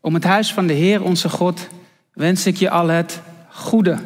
Om 0.00 0.14
het 0.14 0.24
huis 0.24 0.52
van 0.52 0.66
de 0.66 0.74
Heer 0.74 1.02
onze 1.02 1.28
God 1.28 1.68
wens 2.12 2.46
ik 2.46 2.56
je 2.56 2.70
al 2.70 2.88
het 2.88 3.20
goede. 3.48 3.98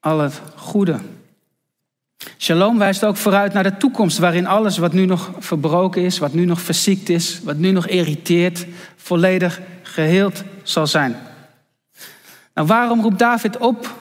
Al 0.00 0.18
het 0.18 0.40
goede. 0.54 1.00
Shalom 2.38 2.78
wijst 2.78 3.04
ook 3.04 3.16
vooruit 3.16 3.52
naar 3.52 3.62
de 3.62 3.76
toekomst, 3.76 4.18
waarin 4.18 4.46
alles 4.46 4.78
wat 4.78 4.92
nu 4.92 5.04
nog 5.04 5.30
verbroken 5.38 6.02
is, 6.02 6.18
wat 6.18 6.32
nu 6.32 6.44
nog 6.44 6.60
verziekt 6.60 7.08
is, 7.08 7.40
wat 7.42 7.56
nu 7.56 7.70
nog 7.70 7.86
irriteert, 7.86 8.66
volledig 8.96 9.60
geheeld 9.82 10.42
zal 10.62 10.86
zijn. 10.86 11.16
Nou, 12.54 12.66
waarom 12.66 13.02
roept 13.02 13.18
David 13.18 13.56
op 13.56 13.94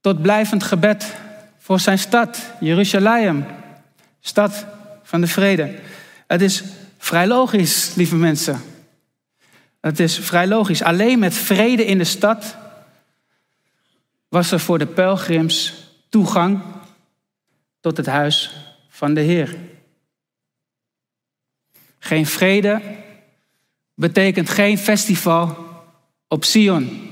tot 0.00 0.22
blijvend 0.22 0.62
gebed 0.62 1.14
voor 1.58 1.80
zijn 1.80 1.98
stad, 1.98 2.52
Jeruzalem, 2.60 3.46
stad 4.20 4.66
van 5.02 5.20
de 5.20 5.26
vrede? 5.26 5.74
Het 6.26 6.40
is 6.40 6.62
vrij 6.98 7.26
logisch, 7.26 7.94
lieve 7.94 8.16
mensen. 8.16 8.62
Het 9.80 10.00
is 10.00 10.18
vrij 10.18 10.46
logisch. 10.46 10.82
Alleen 10.82 11.18
met 11.18 11.34
vrede 11.34 11.84
in 11.84 11.98
de 11.98 12.04
stad 12.04 12.56
was 14.28 14.52
er 14.52 14.60
voor 14.60 14.78
de 14.78 14.86
pelgrims 14.86 15.81
toegang 16.12 16.60
tot 17.80 17.96
het 17.96 18.06
huis 18.06 18.56
van 18.88 19.14
de 19.14 19.20
Heer. 19.20 19.56
Geen 21.98 22.26
vrede 22.26 22.82
betekent 23.94 24.48
geen 24.48 24.78
festival 24.78 25.56
op 26.28 26.44
Sion. 26.44 27.10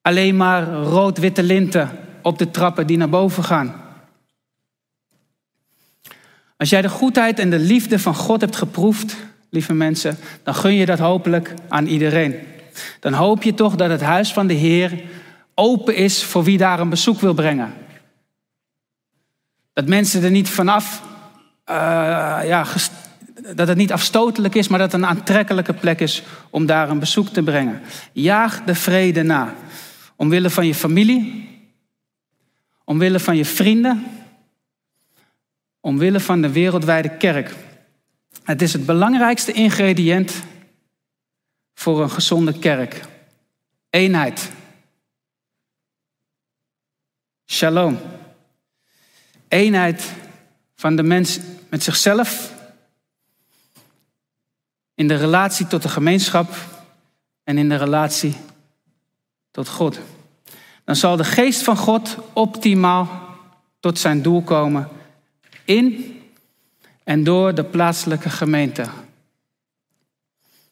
Alleen 0.00 0.36
maar 0.36 0.72
rood-witte 0.72 1.42
linten 1.42 1.98
op 2.22 2.38
de 2.38 2.50
trappen 2.50 2.86
die 2.86 2.96
naar 2.96 3.08
boven 3.08 3.44
gaan. 3.44 3.74
Als 6.56 6.70
jij 6.70 6.82
de 6.82 6.88
goedheid 6.88 7.38
en 7.38 7.50
de 7.50 7.58
liefde 7.58 7.98
van 7.98 8.14
God 8.14 8.40
hebt 8.40 8.56
geproefd, 8.56 9.16
lieve 9.50 9.74
mensen, 9.74 10.18
dan 10.42 10.54
gun 10.54 10.74
je 10.74 10.86
dat 10.86 10.98
hopelijk 10.98 11.54
aan 11.68 11.86
iedereen. 11.86 12.34
Dan 13.00 13.12
hoop 13.12 13.42
je 13.42 13.54
toch 13.54 13.74
dat 13.76 13.90
het 13.90 14.00
huis 14.00 14.32
van 14.32 14.46
de 14.46 14.54
Heer 14.54 15.04
open 15.58 15.94
is 15.94 16.24
voor 16.24 16.44
wie 16.44 16.58
daar 16.58 16.80
een 16.80 16.88
bezoek 16.88 17.20
wil 17.20 17.34
brengen. 17.34 17.74
Dat 19.72 19.86
mensen 19.86 20.22
er 20.22 20.30
niet 20.30 20.48
vanaf, 20.48 21.02
uh, 21.70 21.76
ja, 22.44 22.66
dat 23.54 23.68
het 23.68 23.76
niet 23.76 23.92
afstotelijk 23.92 24.54
is, 24.54 24.68
maar 24.68 24.78
dat 24.78 24.92
het 24.92 25.00
een 25.00 25.08
aantrekkelijke 25.08 25.72
plek 25.72 26.00
is 26.00 26.22
om 26.50 26.66
daar 26.66 26.90
een 26.90 26.98
bezoek 26.98 27.28
te 27.28 27.42
brengen. 27.42 27.82
Jaag 28.12 28.64
de 28.64 28.74
vrede 28.74 29.22
na. 29.22 29.54
Omwille 30.16 30.50
van 30.50 30.66
je 30.66 30.74
familie, 30.74 31.48
omwille 32.84 33.20
van 33.20 33.36
je 33.36 33.44
vrienden, 33.44 34.06
omwille 35.80 36.20
van 36.20 36.40
de 36.40 36.52
wereldwijde 36.52 37.16
kerk. 37.16 37.54
Het 38.42 38.62
is 38.62 38.72
het 38.72 38.86
belangrijkste 38.86 39.52
ingrediënt 39.52 40.32
voor 41.74 42.02
een 42.02 42.10
gezonde 42.10 42.58
kerk. 42.58 43.00
Eenheid. 43.90 44.50
Shalom. 47.46 47.98
Eenheid 49.48 50.12
van 50.74 50.96
de 50.96 51.02
mens 51.02 51.38
met 51.68 51.82
zichzelf, 51.82 52.54
In 54.94 55.08
de 55.08 55.16
relatie 55.16 55.66
tot 55.66 55.82
de 55.82 55.88
gemeenschap 55.88 56.54
en 57.44 57.58
in 57.58 57.68
de 57.68 57.76
relatie 57.76 58.36
tot 59.50 59.68
God. 59.68 59.98
Dan 60.84 60.96
zal 60.96 61.16
de 61.16 61.24
geest 61.24 61.62
van 61.62 61.76
God 61.76 62.16
optimaal 62.32 63.36
tot 63.80 63.98
zijn 63.98 64.22
doel 64.22 64.42
komen 64.42 64.88
in 65.64 66.16
en 67.04 67.24
door 67.24 67.54
de 67.54 67.64
plaatselijke 67.64 68.30
gemeente. 68.30 68.86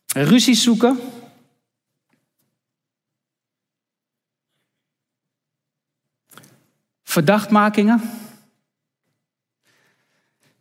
Ruzie 0.06 0.54
zoeken. 0.54 0.98
Verdachtmakingen. 7.14 8.02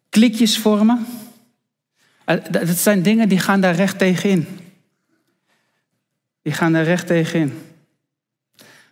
Klikjes 0.10 0.58
vormen. 0.58 1.06
Eh, 2.26 2.38
dat 2.52 2.78
zijn 2.78 3.02
dingen 3.02 3.30
die 3.30 3.40
gaan 3.40 3.62
daar 3.62 3.76
recht 3.76 3.98
tegenin. 3.98 4.48
Die 6.42 6.54
gaan 6.54 6.74
daar 6.74 6.84
recht 6.84 7.08
tegenin. 7.08 7.62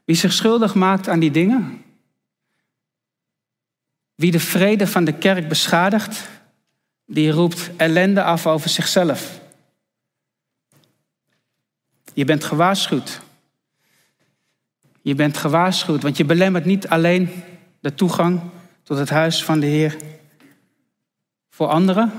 Wie 0.06 0.16
zich 0.16 0.34
schuldig 0.34 0.74
maakt 0.74 1.08
aan 1.08 1.20
die 1.20 1.32
dingen, 1.32 1.84
wie 4.16 4.32
de 4.32 4.40
vrede 4.40 4.88
van 4.88 5.04
de 5.04 5.14
kerk 5.14 5.48
beschadigt, 5.48 6.30
die 7.06 7.32
roept 7.32 7.70
ellende 7.78 8.24
af 8.24 8.48
over 8.48 8.70
zichzelf. 8.70 9.40
Je 12.14 12.26
bent 12.26 12.44
gewaarschuwd. 12.44 13.22
Je 15.02 15.16
bent 15.16 15.38
gewaarschuwd, 15.38 16.02
want 16.02 16.18
je 16.18 16.26
belemmert 16.26 16.66
niet 16.66 16.88
alleen 16.88 17.30
de 17.80 17.94
toegang 17.94 18.42
tot 18.84 18.98
het 18.98 19.10
huis 19.10 19.44
van 19.44 19.60
de 19.60 19.66
Heer 19.66 19.98
voor 21.50 21.68
anderen. 21.68 22.12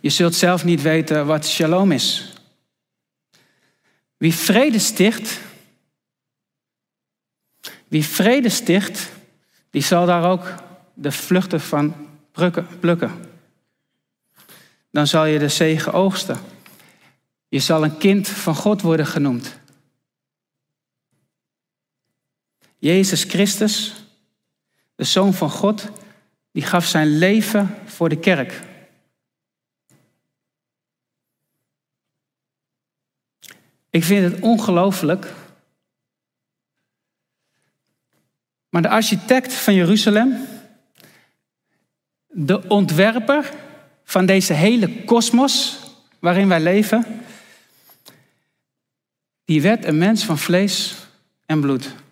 Je 0.00 0.10
zult 0.10 0.34
zelf 0.34 0.64
niet 0.64 0.82
weten 0.82 1.26
wat 1.26 1.46
shalom 1.46 1.92
is. 1.92 2.34
Wie 4.16 4.34
vrede 4.34 4.78
sticht, 4.78 5.40
wie 7.88 8.04
vrede 8.04 8.48
sticht, 8.48 9.10
die 9.70 9.82
zal 9.82 10.06
daar 10.06 10.30
ook 10.30 10.54
de 10.94 11.12
vluchten 11.12 11.60
van 11.60 11.94
plukken. 12.80 13.12
Dan 14.90 15.06
zal 15.06 15.24
je 15.24 15.38
de 15.38 15.48
zegen 15.48 15.92
oogsten. 15.92 16.38
Je 17.48 17.58
zal 17.58 17.84
een 17.84 17.98
kind 17.98 18.28
van 18.28 18.54
God 18.54 18.82
worden 18.82 19.06
genoemd. 19.06 19.58
Jezus 22.86 23.24
Christus, 23.24 23.94
de 24.94 25.04
Zoon 25.04 25.34
van 25.34 25.50
God, 25.50 25.88
die 26.52 26.62
gaf 26.62 26.86
zijn 26.86 27.18
leven 27.18 27.78
voor 27.84 28.08
de 28.08 28.18
kerk. 28.18 28.60
Ik 33.90 34.04
vind 34.04 34.32
het 34.32 34.42
ongelooflijk. 34.42 35.32
Maar 38.68 38.82
de 38.82 38.88
architect 38.88 39.52
van 39.52 39.74
Jeruzalem, 39.74 40.46
de 42.26 42.68
ontwerper 42.68 43.52
van 44.04 44.26
deze 44.26 44.52
hele 44.52 45.04
kosmos 45.04 45.78
waarin 46.18 46.48
wij 46.48 46.60
leven, 46.60 47.24
die 49.44 49.62
werd 49.62 49.84
een 49.84 49.98
mens 49.98 50.24
van 50.24 50.38
vlees 50.38 50.94
en 51.46 51.60
bloed. 51.60 52.04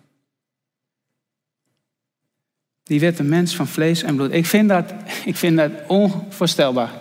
Die 2.85 2.99
werd 2.99 3.19
een 3.19 3.29
mens 3.29 3.55
van 3.55 3.67
vlees 3.67 4.03
en 4.03 4.15
bloed. 4.15 4.31
Ik 4.31 4.45
vind 4.45 4.69
dat, 4.69 4.93
ik 5.31 5.35
vind 5.35 5.57
dat 5.57 5.71
onvoorstelbaar. 5.87 6.91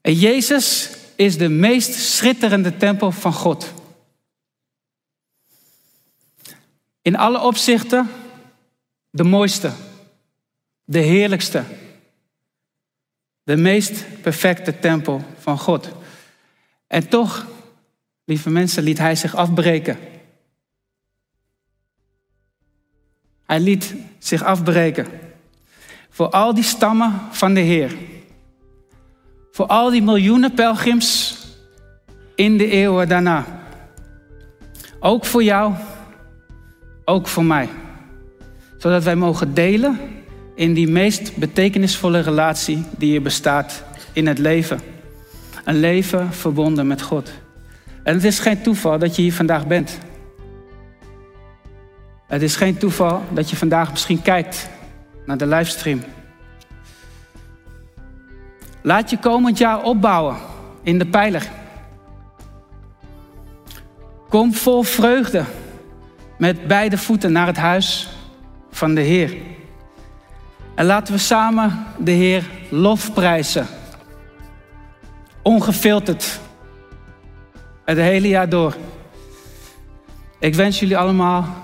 En 0.00 0.14
Jezus 0.14 0.90
is 1.16 1.38
de 1.38 1.48
meest 1.48 1.94
schitterende 1.94 2.76
tempel 2.76 3.12
van 3.12 3.32
God. 3.32 3.72
In 7.02 7.16
alle 7.16 7.40
opzichten 7.40 8.10
de 9.10 9.24
mooiste, 9.24 9.72
de 10.84 10.98
heerlijkste, 10.98 11.64
de 13.42 13.56
meest 13.56 14.04
perfecte 14.20 14.78
tempel 14.78 15.24
van 15.38 15.58
God. 15.58 15.88
En 16.86 17.08
toch, 17.08 17.46
lieve 18.24 18.50
mensen, 18.50 18.82
liet 18.82 18.98
hij 18.98 19.14
zich 19.14 19.34
afbreken. 19.34 19.98
Hij 23.46 23.60
liet 23.60 23.94
zich 24.18 24.42
afbreken 24.42 25.06
voor 26.12 26.28
al 26.28 26.54
die 26.54 26.64
stammen 26.64 27.20
van 27.30 27.54
de 27.54 27.60
Heer. 27.60 27.92
Voor 29.52 29.66
al 29.66 29.90
die 29.90 30.02
miljoenen 30.02 30.54
pelgrims 30.54 31.38
in 32.34 32.58
de 32.58 32.68
eeuwen 32.68 33.08
daarna. 33.08 33.44
Ook 35.00 35.24
voor 35.24 35.42
jou, 35.42 35.74
ook 37.04 37.28
voor 37.28 37.44
mij. 37.44 37.68
Zodat 38.78 39.02
wij 39.02 39.16
mogen 39.16 39.54
delen 39.54 40.00
in 40.54 40.74
die 40.74 40.88
meest 40.88 41.36
betekenisvolle 41.36 42.20
relatie 42.20 42.84
die 42.96 43.14
er 43.14 43.22
bestaat 43.22 43.84
in 44.12 44.26
het 44.26 44.38
leven. 44.38 44.80
Een 45.64 45.80
leven 45.80 46.32
verbonden 46.32 46.86
met 46.86 47.02
God. 47.02 47.30
En 48.02 48.14
het 48.14 48.24
is 48.24 48.38
geen 48.38 48.62
toeval 48.62 48.98
dat 48.98 49.16
je 49.16 49.22
hier 49.22 49.34
vandaag 49.34 49.66
bent. 49.66 49.98
Het 52.32 52.42
is 52.42 52.56
geen 52.56 52.78
toeval 52.78 53.22
dat 53.30 53.50
je 53.50 53.56
vandaag 53.56 53.90
misschien 53.90 54.22
kijkt 54.22 54.68
naar 55.26 55.36
de 55.36 55.46
livestream. 55.46 56.02
Laat 58.82 59.10
je 59.10 59.18
komend 59.18 59.58
jaar 59.58 59.82
opbouwen 59.82 60.36
in 60.82 60.98
de 60.98 61.06
pijler. 61.06 61.50
Kom 64.28 64.54
vol 64.54 64.82
vreugde 64.82 65.44
met 66.38 66.66
beide 66.66 66.98
voeten 66.98 67.32
naar 67.32 67.46
het 67.46 67.56
huis 67.56 68.08
van 68.70 68.94
de 68.94 69.00
Heer. 69.00 69.34
En 70.74 70.84
laten 70.84 71.14
we 71.14 71.20
samen 71.20 71.86
de 71.98 72.10
Heer 72.10 72.44
lofprijzen. 72.68 73.66
Ongefilterd. 75.42 76.40
Het 77.84 77.98
hele 77.98 78.28
jaar 78.28 78.48
door. 78.48 78.76
Ik 80.38 80.54
wens 80.54 80.80
jullie 80.80 80.98
allemaal 80.98 81.61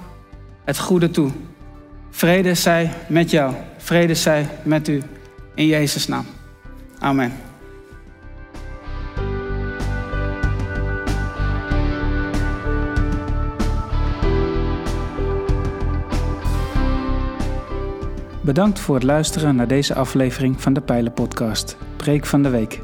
het 0.68 0.78
goede 0.78 1.10
toe. 1.10 1.30
Vrede 2.10 2.54
zij 2.54 2.90
met 3.06 3.30
jou. 3.30 3.54
Vrede 3.76 4.14
zij 4.14 4.48
met 4.62 4.88
u. 4.88 5.02
In 5.54 5.66
Jezus' 5.66 6.06
naam. 6.06 6.24
Amen. 6.98 7.32
Bedankt 18.40 18.80
voor 18.80 18.94
het 18.94 19.04
luisteren 19.04 19.56
naar 19.56 19.68
deze 19.68 19.94
aflevering 19.94 20.62
van 20.62 20.72
de 20.72 20.80
Pijlen 20.80 21.12
Podcast, 21.12 21.76
Preek 21.96 22.26
van 22.26 22.42
de 22.42 22.48
Week. 22.48 22.80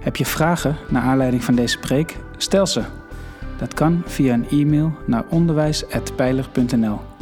Heb 0.00 0.16
je 0.16 0.26
vragen 0.26 0.76
naar 0.88 1.02
aanleiding 1.02 1.44
van 1.44 1.54
deze 1.54 1.78
preek? 1.78 2.16
Stel 2.36 2.66
ze. 2.66 2.82
Dat 3.58 3.74
kan 3.74 4.02
via 4.06 4.34
een 4.34 4.48
e-mail 4.48 4.92
naar 5.06 5.24
onderwijs.pijler.nl. 5.28 7.13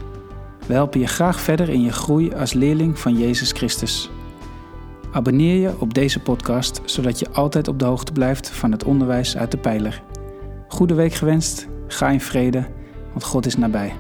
We 0.66 0.72
helpen 0.72 1.01
je 1.01 1.07
graag 1.07 1.40
verder 1.40 1.68
in 1.68 1.82
je 1.82 1.93
groei 1.93 2.34
als 2.34 2.53
leerling 2.53 2.99
van 2.99 3.18
Jezus 3.18 3.53
Christus. 3.53 4.11
Abonneer 5.12 5.61
je 5.61 5.74
op 5.78 5.95
deze 5.95 6.20
podcast, 6.20 6.80
zodat 6.84 7.18
je 7.18 7.30
altijd 7.30 7.68
op 7.68 7.78
de 7.78 7.84
hoogte 7.84 8.12
blijft 8.12 8.51
van 8.51 8.72
het 8.72 8.84
onderwijs 8.84 9.37
uit 9.37 9.51
de 9.51 9.59
pijler. 9.59 10.03
Goede 10.68 10.95
week 10.95 11.14
gewenst, 11.14 11.68
ga 11.87 12.09
in 12.09 12.20
vrede, 12.20 12.66
want 13.11 13.24
God 13.24 13.47
is 13.47 13.57
nabij. 13.57 13.93